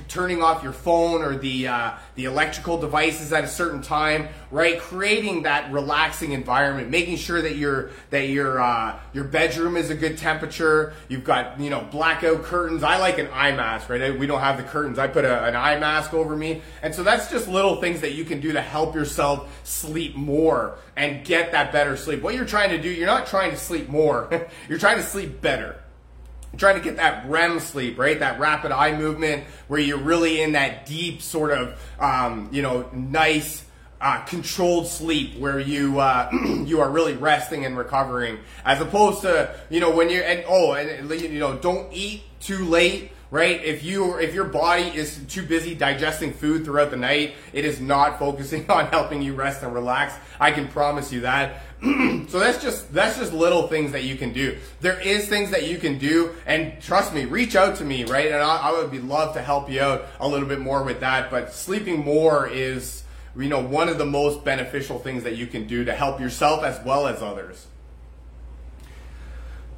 turning 0.09 0.43
off 0.43 0.63
your 0.63 0.73
phone 0.73 1.23
or 1.23 1.37
the 1.37 1.69
uh, 1.69 1.93
the 2.15 2.27
electrical 2.27 2.79
devices 2.79 3.33
at 3.33 3.43
a 3.43 3.49
certain 3.49 3.83
time, 3.83 4.29
right? 4.51 4.79
Creating 4.79 5.43
that 5.43 5.73
relaxing 5.73 6.33
environment, 6.33 6.91
making 6.91 7.17
sure 7.17 7.43
that 7.43 7.57
your 7.57 7.91
that 8.11 8.29
your 8.29 8.61
uh, 8.61 8.99
your 9.13 9.25
bedroom 9.25 9.77
is 9.77 9.91
a 9.91 9.95
good 9.95 10.17
temperature. 10.17 10.95
You've 11.09 11.25
got 11.25 11.59
you 11.59 11.71
know 11.71 11.87
blackout 11.91 12.45
curtains. 12.45 12.83
I 12.83 12.99
like 12.99 13.19
an 13.19 13.29
eye 13.33 13.53
mask, 13.53 13.89
right? 13.89 14.17
We 14.17 14.27
don't 14.27 14.41
have 14.41 14.59
the 14.59 14.65
curtains. 14.65 14.99
I 14.99 15.09
put 15.09 15.25
a, 15.25 15.45
an 15.45 15.57
eye 15.57 15.79
mask 15.79 16.15
over 16.15 16.37
me, 16.37 16.63
and 16.83 16.95
so 16.95 17.03
that's 17.03 17.31
just 17.31 17.49
little 17.49 17.81
things 17.81 18.01
that 18.03 18.13
you 18.13 18.25
can 18.25 18.41
do 18.41 18.53
to 18.53 18.61
help 18.61 18.95
yourself 18.95 19.49
sleep 19.73 20.15
more 20.15 20.77
and 20.97 21.25
get 21.25 21.53
that 21.53 21.73
better 21.73 21.97
sleep. 21.97 22.23
What 22.23 22.35
you're 22.35 22.45
trying 22.45 22.71
to 22.71 22.81
do, 22.81 22.89
you're 22.89 23.07
not 23.07 23.27
trying 23.27 23.51
to 23.51 23.57
sleep 23.57 23.89
more, 23.89 24.49
you're 24.69 24.79
trying 24.79 24.99
to 24.99 25.03
sleep 25.03 25.41
better. 25.41 25.79
You're 26.53 26.59
trying 26.59 26.77
to 26.77 26.83
get 26.83 26.97
that 26.97 27.27
REM 27.29 27.61
sleep, 27.61 27.99
right? 27.99 28.19
That 28.19 28.39
rapid 28.39 28.73
eye 28.73 28.97
movement 28.97 29.45
where 29.69 29.81
you're 29.81 29.97
really 29.97 30.43
in 30.43 30.53
that 30.53 30.85
deep 30.85 31.23
sort 31.23 31.51
of, 31.51 31.81
um, 31.99 32.51
you 32.53 32.61
know, 32.61 32.91
nice, 32.93 33.65
uh, 34.03 34.19
controlled 34.25 34.89
sleep 34.89 35.39
where 35.39 35.61
you 35.61 36.01
uh, 36.01 36.29
you 36.67 36.81
are 36.81 36.91
really 36.91 37.15
resting 37.15 37.65
and 37.65 37.79
recovering, 37.79 38.39
as 38.65 38.81
opposed 38.81 39.23
to 39.23 39.55
you 39.71 39.79
know 39.79 39.91
when 39.91 40.11
you're 40.11 40.25
and 40.25 40.45
oh 40.49 40.73
and 40.73 41.09
you 41.21 41.39
know 41.39 41.57
don't 41.57 41.91
eat 41.93 42.23
too 42.41 42.65
late 42.65 43.13
right? 43.33 43.65
If 43.65 43.83
you 43.83 44.19
if 44.19 44.35
your 44.35 44.45
body 44.45 44.83
is 44.83 45.19
too 45.27 45.43
busy 45.43 45.75
digesting 45.75 46.35
food 46.35 46.65
throughout 46.65 46.91
the 46.91 46.99
night, 46.99 47.35
it 47.55 47.65
is 47.65 47.81
not 47.81 48.19
focusing 48.21 48.71
on 48.71 48.87
helping 48.87 49.23
you 49.23 49.35
rest 49.35 49.65
and 49.65 49.75
relax. 49.75 50.15
I 50.39 50.53
can 50.53 50.69
promise 50.69 51.13
you 51.13 51.23
that. 51.23 51.63
so 51.83 52.39
that's 52.39 52.63
just 52.63 52.93
that's 52.93 53.19
just 53.19 53.33
little 53.33 53.67
things 53.67 53.91
that 53.93 54.05
you 54.05 54.17
can 54.17 54.33
do. 54.33 54.59
There 54.83 55.01
is 55.01 55.29
things 55.29 55.51
that 55.51 55.67
you 55.67 55.79
can 55.79 55.99
do, 55.99 56.35
and 56.47 56.81
trust 56.81 57.15
me, 57.15 57.25
reach 57.25 57.57
out 57.57 57.77
to 57.77 57.85
me, 57.85 58.05
right? 58.05 58.27
And 58.27 58.37
I, 58.43 58.69
I 58.69 58.73
would 58.73 58.91
be 58.91 59.01
love 59.01 59.35
to 59.35 59.43
help 59.43 59.69
you 59.71 59.81
out 59.81 60.07
a 60.21 60.29
little 60.29 60.47
bit 60.47 60.61
more 60.61 60.85
with 60.85 61.01
that. 61.01 61.31
But 61.31 61.55
sleeping 61.55 62.05
more 62.05 62.47
is 62.47 63.03
you 63.35 63.49
know 63.49 63.61
one 63.61 63.89
of 63.89 63.97
the 63.97 64.07
most 64.07 64.45
beneficial 64.45 64.99
things 64.99 65.25
that 65.25 65.37
you 65.37 65.47
can 65.47 65.67
do 65.67 65.87
to 65.87 65.95
help 65.95 66.21
yourself 66.21 66.63
as 66.65 66.79
well 66.85 67.07
as 67.07 67.23
others. 67.23 67.67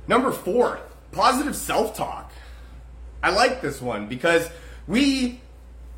Number 0.09 0.33
four, 0.33 0.81
positive 1.13 1.55
self-talk. 1.55 2.33
I 3.25 3.31
like 3.31 3.63
this 3.63 3.81
one 3.81 4.07
because 4.07 4.51
we 4.87 5.41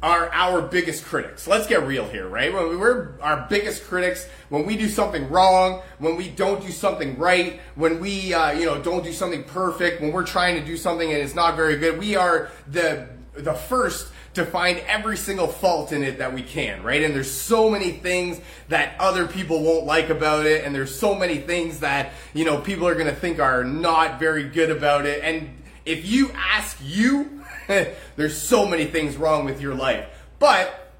are 0.00 0.32
our 0.32 0.62
biggest 0.62 1.04
critics. 1.04 1.48
Let's 1.48 1.66
get 1.66 1.84
real 1.84 2.06
here, 2.08 2.28
right? 2.28 2.52
We're 2.52 3.20
our 3.20 3.48
biggest 3.50 3.82
critics 3.82 4.28
when 4.48 4.64
we 4.64 4.76
do 4.76 4.88
something 4.88 5.28
wrong, 5.28 5.82
when 5.98 6.14
we 6.14 6.28
don't 6.28 6.62
do 6.62 6.70
something 6.70 7.18
right, 7.18 7.58
when 7.74 7.98
we 7.98 8.32
uh, 8.32 8.52
you 8.52 8.66
know 8.66 8.80
don't 8.80 9.02
do 9.02 9.12
something 9.12 9.42
perfect, 9.42 10.00
when 10.00 10.12
we're 10.12 10.24
trying 10.24 10.54
to 10.54 10.64
do 10.64 10.76
something 10.76 11.10
and 11.10 11.20
it's 11.20 11.34
not 11.34 11.56
very 11.56 11.76
good. 11.78 11.98
We 11.98 12.14
are 12.14 12.48
the 12.70 13.08
the 13.32 13.54
first 13.54 14.12
to 14.34 14.46
find 14.46 14.78
every 14.86 15.16
single 15.16 15.48
fault 15.48 15.90
in 15.90 16.04
it 16.04 16.18
that 16.18 16.32
we 16.32 16.42
can, 16.42 16.84
right? 16.84 17.02
And 17.02 17.12
there's 17.12 17.30
so 17.30 17.68
many 17.68 17.90
things 17.90 18.40
that 18.68 18.94
other 19.00 19.26
people 19.26 19.64
won't 19.64 19.84
like 19.84 20.10
about 20.10 20.46
it, 20.46 20.64
and 20.64 20.72
there's 20.72 20.94
so 20.94 21.12
many 21.12 21.38
things 21.38 21.80
that, 21.80 22.12
you 22.34 22.44
know, 22.44 22.60
people 22.60 22.86
are 22.86 22.94
gonna 22.94 23.14
think 23.14 23.40
are 23.40 23.64
not 23.64 24.20
very 24.20 24.44
good 24.44 24.70
about 24.70 25.06
it. 25.06 25.24
And 25.24 25.48
if 25.86 26.04
you 26.06 26.30
ask 26.34 26.76
you, 26.82 27.42
there's 28.16 28.36
so 28.36 28.66
many 28.66 28.84
things 28.84 29.16
wrong 29.16 29.44
with 29.44 29.60
your 29.60 29.74
life. 29.74 30.06
But 30.38 30.92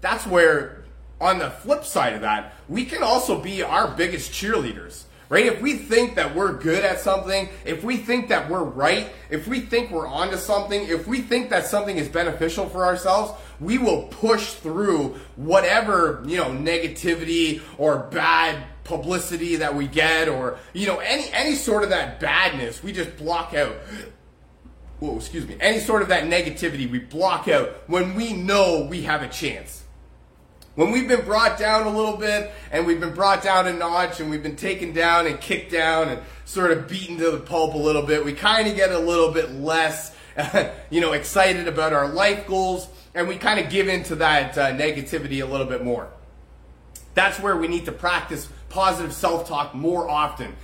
that's 0.00 0.26
where, 0.26 0.84
on 1.20 1.38
the 1.38 1.50
flip 1.50 1.84
side 1.84 2.12
of 2.12 2.20
that, 2.20 2.54
we 2.68 2.84
can 2.84 3.02
also 3.02 3.40
be 3.40 3.62
our 3.62 3.88
biggest 3.88 4.32
cheerleaders 4.32 5.04
right? 5.28 5.46
If 5.46 5.60
we 5.60 5.74
think 5.74 6.14
that 6.14 6.34
we're 6.34 6.54
good 6.54 6.84
at 6.84 7.00
something, 7.00 7.48
if 7.64 7.84
we 7.84 7.96
think 7.98 8.28
that 8.28 8.48
we're 8.48 8.64
right, 8.64 9.10
if 9.30 9.46
we 9.46 9.60
think 9.60 9.90
we're 9.90 10.06
onto 10.06 10.36
something, 10.36 10.88
if 10.88 11.06
we 11.06 11.20
think 11.20 11.50
that 11.50 11.66
something 11.66 11.96
is 11.96 12.08
beneficial 12.08 12.68
for 12.68 12.84
ourselves, 12.84 13.32
we 13.60 13.78
will 13.78 14.04
push 14.04 14.54
through 14.54 15.16
whatever, 15.36 16.22
you 16.26 16.38
know, 16.38 16.46
negativity 16.46 17.60
or 17.76 17.98
bad 18.10 18.64
publicity 18.88 19.56
that 19.56 19.74
we 19.74 19.86
get 19.86 20.28
or, 20.28 20.58
you 20.72 20.86
know, 20.86 20.98
any 20.98 21.30
any 21.32 21.54
sort 21.54 21.84
of 21.84 21.90
that 21.90 22.18
badness, 22.18 22.82
we 22.82 22.92
just 22.92 23.16
block 23.16 23.54
out. 23.54 23.76
Whoa, 24.98 25.16
excuse 25.16 25.46
me. 25.46 25.56
Any 25.60 25.78
sort 25.78 26.02
of 26.02 26.08
that 26.08 26.24
negativity 26.24 26.90
we 26.90 26.98
block 26.98 27.46
out 27.46 27.68
when 27.86 28.16
we 28.16 28.32
know 28.32 28.86
we 28.90 29.02
have 29.02 29.22
a 29.22 29.28
chance. 29.28 29.84
When 30.74 30.90
we've 30.90 31.08
been 31.08 31.24
brought 31.24 31.58
down 31.58 31.86
a 31.86 31.90
little 31.90 32.16
bit 32.16 32.52
and 32.70 32.86
we've 32.86 33.00
been 33.00 33.14
brought 33.14 33.42
down 33.42 33.66
a 33.66 33.72
notch 33.72 34.20
and 34.20 34.30
we've 34.30 34.42
been 34.42 34.56
taken 34.56 34.92
down 34.92 35.26
and 35.26 35.40
kicked 35.40 35.70
down 35.70 36.08
and 36.08 36.22
sort 36.44 36.70
of 36.70 36.88
beaten 36.88 37.18
to 37.18 37.30
the 37.30 37.38
pulp 37.40 37.74
a 37.74 37.78
little 37.78 38.02
bit, 38.02 38.24
we 38.24 38.32
kind 38.32 38.68
of 38.68 38.76
get 38.76 38.92
a 38.92 38.98
little 38.98 39.32
bit 39.32 39.52
less, 39.52 40.14
you 40.90 41.00
know, 41.00 41.12
excited 41.12 41.68
about 41.68 41.92
our 41.92 42.08
life 42.08 42.46
goals 42.46 42.88
and 43.14 43.26
we 43.26 43.36
kind 43.36 43.58
of 43.58 43.70
give 43.70 43.88
into 43.88 44.14
that 44.16 44.56
uh, 44.56 44.66
negativity 44.68 45.42
a 45.42 45.46
little 45.46 45.66
bit 45.66 45.84
more. 45.84 46.08
That's 47.14 47.40
where 47.40 47.56
we 47.56 47.66
need 47.66 47.86
to 47.86 47.92
practice 47.92 48.48
positive 48.68 49.12
self 49.12 49.48
talk 49.48 49.74
more 49.74 50.08
often. 50.08 50.54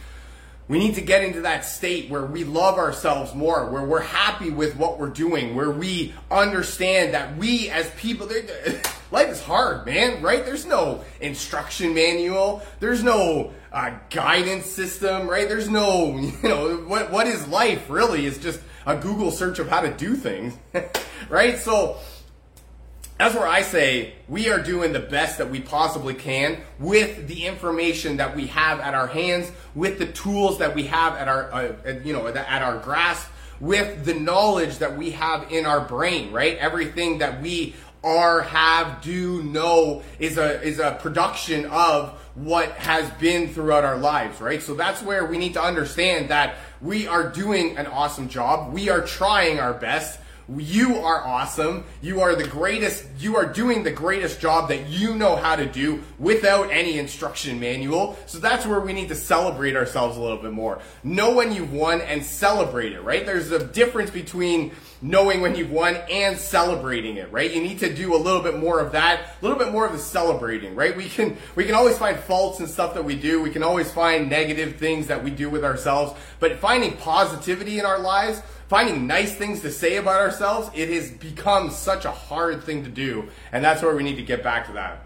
We 0.66 0.78
need 0.78 0.94
to 0.94 1.02
get 1.02 1.22
into 1.22 1.42
that 1.42 1.66
state 1.66 2.08
where 2.08 2.24
we 2.24 2.44
love 2.44 2.78
ourselves 2.78 3.34
more, 3.34 3.70
where 3.70 3.84
we're 3.84 4.00
happy 4.00 4.50
with 4.50 4.76
what 4.76 4.98
we're 4.98 5.10
doing, 5.10 5.54
where 5.54 5.70
we 5.70 6.14
understand 6.30 7.12
that 7.12 7.36
we 7.36 7.68
as 7.68 7.90
people, 7.98 8.26
life 9.10 9.28
is 9.28 9.42
hard, 9.42 9.84
man, 9.84 10.22
right? 10.22 10.42
There's 10.42 10.64
no 10.64 11.04
instruction 11.20 11.92
manual. 11.92 12.62
There's 12.80 13.02
no 13.02 13.52
uh, 13.72 13.90
guidance 14.08 14.64
system, 14.64 15.28
right? 15.28 15.46
There's 15.46 15.68
no, 15.68 16.16
you 16.42 16.48
know, 16.48 16.76
what, 16.76 17.10
what 17.10 17.26
is 17.26 17.46
life 17.48 17.90
really 17.90 18.24
is 18.24 18.38
just 18.38 18.60
a 18.86 18.96
Google 18.96 19.30
search 19.30 19.58
of 19.58 19.68
how 19.68 19.82
to 19.82 19.92
do 19.92 20.14
things, 20.14 20.56
right? 21.28 21.58
So, 21.58 21.98
that's 23.18 23.35
where 23.35 23.46
I 23.46 23.62
say 23.62 24.14
we 24.29 24.50
are 24.50 24.61
doing 24.61 24.92
the 24.92 25.00
best 25.00 25.38
that 25.38 25.50
we 25.50 25.61
possibly 25.61 26.14
can 26.14 26.59
with 26.81 27.29
the 27.29 27.46
information 27.46 28.16
that 28.16 28.35
we 28.35 28.48
have 28.48 28.81
at 28.81 28.94
our 28.94 29.07
hands, 29.07 29.53
with 29.74 29.98
the 29.98 30.07
tools 30.07 30.59
that 30.59 30.74
we 30.74 30.85
have 30.85 31.14
at 31.14 31.29
our, 31.29 31.53
uh, 31.53 31.72
you 32.05 32.12
know, 32.12 32.27
at 32.27 32.62
our 32.62 32.79
grasp, 32.79 33.31
with 33.61 34.05
the 34.05 34.14
knowledge 34.14 34.79
that 34.79 34.96
we 34.96 35.12
have 35.12 35.53
in 35.53 35.64
our 35.64 35.81
brain, 35.81 36.33
right? 36.33 36.59
Everything 36.59 37.18
that 37.18 37.40
we 37.40 37.74
are, 38.03 38.42
have, 38.42 39.00
do, 39.00 39.42
know 39.44 40.03
is 40.18 40.37
a 40.37 40.61
is 40.62 40.79
a 40.79 40.98
production 41.00 41.64
of 41.66 42.11
what 42.35 42.70
has 42.72 43.09
been 43.12 43.48
throughout 43.48 43.85
our 43.85 43.96
lives, 43.96 44.40
right? 44.40 44.61
So 44.61 44.74
that's 44.74 45.03
where 45.03 45.24
we 45.24 45.38
need 45.38 45.55
to 45.55 45.62
understand 45.62 46.29
that 46.31 46.57
we 46.83 47.07
are 47.07 47.31
doing 47.31 47.79
an 47.79 47.87
awesome 47.87 48.29
job. 48.29 48.74
We 48.74 48.90
are 48.90 49.00
trying 49.00 49.61
our 49.61 49.72
best 49.72 50.18
you 50.59 50.96
are 50.96 51.24
awesome. 51.26 51.85
You 52.02 52.20
are 52.20 52.35
the 52.35 52.46
greatest. 52.46 53.07
You 53.18 53.37
are 53.37 53.46
doing 53.46 53.83
the 53.83 53.90
greatest 53.90 54.40
job 54.40 54.68
that 54.68 54.88
you 54.88 55.14
know 55.14 55.37
how 55.37 55.57
to 55.57 55.66
do 55.66 56.02
without 56.18 56.70
any 56.70 56.98
instruction 56.98 57.59
manual. 57.59 58.18
So 58.26 58.38
that's 58.38 58.66
where 58.66 58.80
we 58.80 58.92
need 58.92 59.09
to 59.09 59.14
celebrate 59.14 59.74
ourselves 59.74 60.16
a 60.16 60.20
little 60.20 60.37
bit 60.37 60.52
more. 60.52 60.80
Know 61.02 61.35
when 61.35 61.52
you've 61.52 61.72
won 61.72 62.00
and 62.02 62.22
celebrate 62.24 62.92
it, 62.92 63.02
right? 63.02 63.24
There's 63.24 63.50
a 63.52 63.66
difference 63.66 64.11
between 64.11 64.72
knowing 65.00 65.40
when 65.40 65.54
you've 65.54 65.70
won 65.70 65.96
and 66.11 66.38
celebrating 66.38 67.16
it, 67.16 67.30
right? 67.30 67.52
You 67.52 67.62
need 67.62 67.78
to 67.80 67.94
do 67.94 68.14
a 68.14 68.16
little 68.16 68.42
bit 68.42 68.59
more 68.59 68.80
of 68.80 68.92
that, 68.92 69.20
a 69.20 69.44
little 69.44 69.59
bit 69.59 69.70
more 69.70 69.87
of 69.87 69.92
the 69.92 69.98
celebrating, 69.98 70.74
right? 70.74 70.96
We 70.96 71.09
can 71.09 71.37
we 71.57 71.64
can 71.64 71.74
always 71.74 71.98
find 71.98 72.18
faults 72.18 72.61
and 72.61 72.68
stuff 72.68 72.94
that 72.94 73.04
we 73.04 73.14
do. 73.14 73.42
We 73.42 73.50
can 73.50 73.62
always 73.62 73.90
find 73.90 74.28
negative 74.28 74.76
things 74.76 75.07
that 75.07 75.22
we 75.22 75.30
do 75.30 75.48
with 75.48 75.64
ourselves, 75.64 76.18
but 76.40 76.59
finding 76.59 76.96
positivity 76.96 77.78
in 77.78 77.87
our 77.87 77.98
lives 77.98 78.42
finding 78.74 79.06
nice 79.06 79.32
things 79.32 79.60
to 79.60 79.70
say 79.70 79.98
about 79.98 80.20
ourselves, 80.20 80.68
it 80.74 80.88
has 80.88 81.08
become 81.08 81.70
such 81.70 82.04
a 82.04 82.10
hard 82.10 82.64
thing 82.64 82.82
to 82.82 82.90
do. 82.90 83.28
And 83.52 83.64
that's 83.64 83.82
where 83.82 83.94
we 83.94 84.02
need 84.02 84.16
to 84.16 84.24
get 84.24 84.42
back 84.42 84.66
to 84.66 84.72
that. 84.72 85.04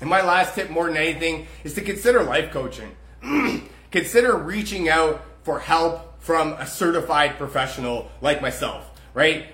And 0.00 0.08
my 0.08 0.22
last 0.22 0.54
tip, 0.54 0.70
more 0.70 0.86
than 0.86 0.96
anything, 0.96 1.46
is 1.62 1.74
to 1.74 1.82
consider 1.82 2.22
life 2.22 2.50
coaching. 2.52 2.96
consider 3.90 4.34
reaching 4.34 4.88
out 4.88 5.22
for 5.42 5.58
help 5.58 6.22
from 6.22 6.54
a 6.54 6.66
certified 6.66 7.36
professional 7.36 8.10
like 8.22 8.40
myself, 8.40 8.90
right? 9.12 9.44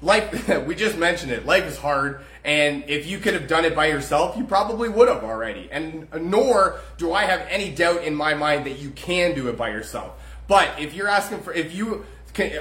Life, 0.00 0.48
we 0.68 0.76
just 0.76 0.96
mentioned 0.96 1.32
it, 1.32 1.44
life 1.44 1.64
is 1.64 1.76
hard. 1.76 2.20
And 2.44 2.84
if 2.86 3.08
you 3.08 3.18
could 3.18 3.34
have 3.34 3.48
done 3.48 3.64
it 3.64 3.74
by 3.74 3.86
yourself, 3.86 4.36
you 4.36 4.44
probably 4.44 4.88
would 4.88 5.08
have 5.08 5.24
already. 5.24 5.68
And 5.72 6.06
nor 6.20 6.78
do 6.98 7.12
I 7.12 7.24
have 7.24 7.44
any 7.50 7.74
doubt 7.74 8.04
in 8.04 8.14
my 8.14 8.34
mind 8.34 8.64
that 8.66 8.78
you 8.78 8.90
can 8.90 9.34
do 9.34 9.48
it 9.48 9.58
by 9.58 9.70
yourself. 9.70 10.12
But 10.46 10.78
if 10.78 10.94
you're 10.94 11.08
asking 11.08 11.40
for, 11.40 11.52
if 11.52 11.74
you 11.74 12.04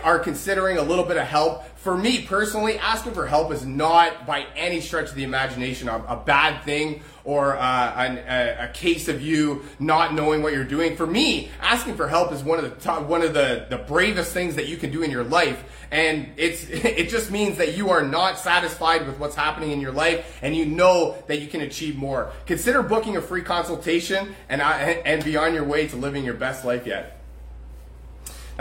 are 0.04 0.20
considering 0.20 0.78
a 0.78 0.82
little 0.82 1.06
bit 1.06 1.18
of 1.18 1.28
help. 1.28 1.66
For 1.78 1.98
me 1.98 2.26
personally, 2.26 2.78
asking 2.78 3.14
for 3.14 3.26
help 3.26 3.52
is 3.52 3.66
not 3.66 4.28
by 4.28 4.46
any 4.56 4.82
stretch 4.82 5.10
of 5.10 5.16
the 5.16 5.24
imagination 5.24 5.88
a, 5.88 5.96
a 6.08 6.16
bad 6.16 6.64
thing 6.64 7.02
or 7.24 7.56
uh, 7.58 7.94
an, 7.96 8.18
a, 8.18 8.66
a, 8.66 8.68
case 8.74 9.08
of 9.08 9.22
you 9.22 9.64
not 9.80 10.14
knowing 10.14 10.44
what 10.44 10.54
you're 10.54 10.64
doing. 10.64 10.96
For 10.96 11.08
me, 11.08 11.50
asking 11.60 11.96
for 11.96 12.08
help 12.08 12.32
is 12.32 12.44
one 12.44 12.60
of 12.60 12.66
the 12.66 12.82
top, 12.82 13.08
one 13.08 13.22
of 13.22 13.34
the, 13.34 13.68
the 13.70 13.78
bravest 13.78 14.34
things 14.34 14.56
that 14.56 14.68
you 14.68 14.78
can 14.78 14.92
do 14.92 15.04
in 15.04 15.12
your 15.12 15.24
life. 15.24 15.64
And 15.92 16.30
it's 16.38 16.66
it 16.70 17.10
just 17.10 17.32
means 17.32 17.58
that 17.58 17.78
you 17.78 17.90
are 17.90 18.04
not 18.04 18.38
satisfied 18.38 19.08
with 19.08 19.20
what's 19.20 19.36
happening 19.36 19.72
in 19.72 19.80
your 19.80 19.92
life, 19.92 20.40
and 20.42 20.56
you 20.56 20.66
know 20.66 21.16
that 21.28 21.40
you 21.40 21.48
can 21.48 21.62
achieve 21.62 21.96
more. 21.96 22.32
Consider 22.46 22.84
booking 22.84 23.18
a 23.18 23.22
free 23.22 23.44
consultation 23.44 24.36
and 24.50 24.62
uh, 24.62 24.66
and 24.66 25.24
be 25.24 25.38
on 25.38 25.54
your 25.54 25.64
way 25.64 25.88
to 25.88 25.96
living 25.96 26.24
your 26.24 26.36
best 26.36 26.66
life 26.66 26.86
yet. 26.86 27.21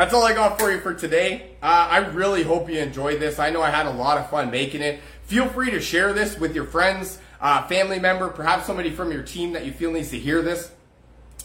That's 0.00 0.14
all 0.14 0.24
I 0.24 0.32
got 0.32 0.58
for 0.58 0.72
you 0.72 0.80
for 0.80 0.94
today. 0.94 1.50
Uh, 1.62 1.88
I 1.90 1.98
really 1.98 2.42
hope 2.42 2.70
you 2.70 2.78
enjoyed 2.78 3.20
this. 3.20 3.38
I 3.38 3.50
know 3.50 3.60
I 3.60 3.68
had 3.68 3.84
a 3.84 3.90
lot 3.90 4.16
of 4.16 4.30
fun 4.30 4.50
making 4.50 4.80
it. 4.80 4.98
Feel 5.24 5.46
free 5.46 5.70
to 5.72 5.78
share 5.78 6.14
this 6.14 6.38
with 6.38 6.54
your 6.54 6.64
friends, 6.64 7.18
uh, 7.38 7.66
family 7.66 7.98
member, 7.98 8.30
perhaps 8.30 8.64
somebody 8.64 8.88
from 8.88 9.12
your 9.12 9.22
team 9.22 9.52
that 9.52 9.66
you 9.66 9.72
feel 9.72 9.92
needs 9.92 10.08
to 10.12 10.18
hear 10.18 10.40
this. 10.40 10.72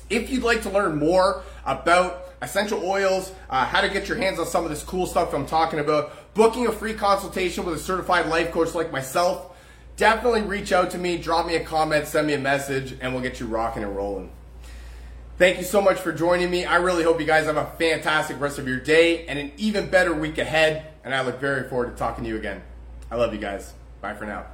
If 0.10 0.30
you'd 0.30 0.44
like 0.44 0.62
to 0.62 0.70
learn 0.70 0.96
more 0.96 1.44
about 1.66 2.30
essential 2.42 2.82
oils, 2.82 3.34
uh, 3.50 3.66
how 3.66 3.82
to 3.82 3.90
get 3.90 4.08
your 4.08 4.18
hands 4.20 4.40
on 4.40 4.46
some 4.46 4.64
of 4.64 4.70
this 4.70 4.84
cool 4.84 5.06
stuff 5.06 5.34
I'm 5.34 5.46
talking 5.46 5.80
about, 5.80 6.34
booking 6.34 6.66
a 6.66 6.72
free 6.72 6.94
consultation 6.94 7.66
with 7.66 7.76
a 7.76 7.80
certified 7.80 8.28
life 8.28 8.54
coach 8.54 8.74
like 8.74 8.90
myself, 8.90 9.54
definitely 9.98 10.44
reach 10.44 10.72
out 10.72 10.92
to 10.92 10.98
me, 10.98 11.18
drop 11.18 11.46
me 11.46 11.58
a 11.58 11.64
comment, 11.66 12.08
send 12.08 12.26
me 12.26 12.36
a 12.36 12.40
message, 12.40 12.96
and 13.02 13.14
we'll 13.14 13.22
get 13.22 13.42
you 13.42 13.48
rocking 13.48 13.84
and 13.84 13.94
rolling. 13.94 14.32
Thank 15.38 15.58
you 15.58 15.66
so 15.66 15.82
much 15.82 16.00
for 16.00 16.14
joining 16.14 16.50
me. 16.50 16.64
I 16.64 16.78
really 16.78 17.04
hope 17.04 17.20
you 17.20 17.26
guys 17.26 17.46
have 17.48 17.58
a 17.58 17.66
fantastic 17.78 18.40
rest 18.40 18.58
of 18.58 18.70
your 18.70 18.80
day 18.80 19.26
and 19.28 19.38
an 19.38 19.52
even 19.58 19.90
better 19.90 20.14
week 20.14 20.38
ahead. 20.38 20.94
And 21.04 21.14
I 21.14 21.22
look 21.24 21.42
very 21.42 21.68
forward 21.68 21.92
to 21.92 21.96
talking 21.98 22.24
to 22.24 22.30
you 22.30 22.38
again. 22.38 22.64
I 23.12 23.18
love 23.18 23.34
you 23.34 23.40
guys. 23.40 23.74
Bye 24.00 24.14
for 24.14 24.26
now. 24.26 24.46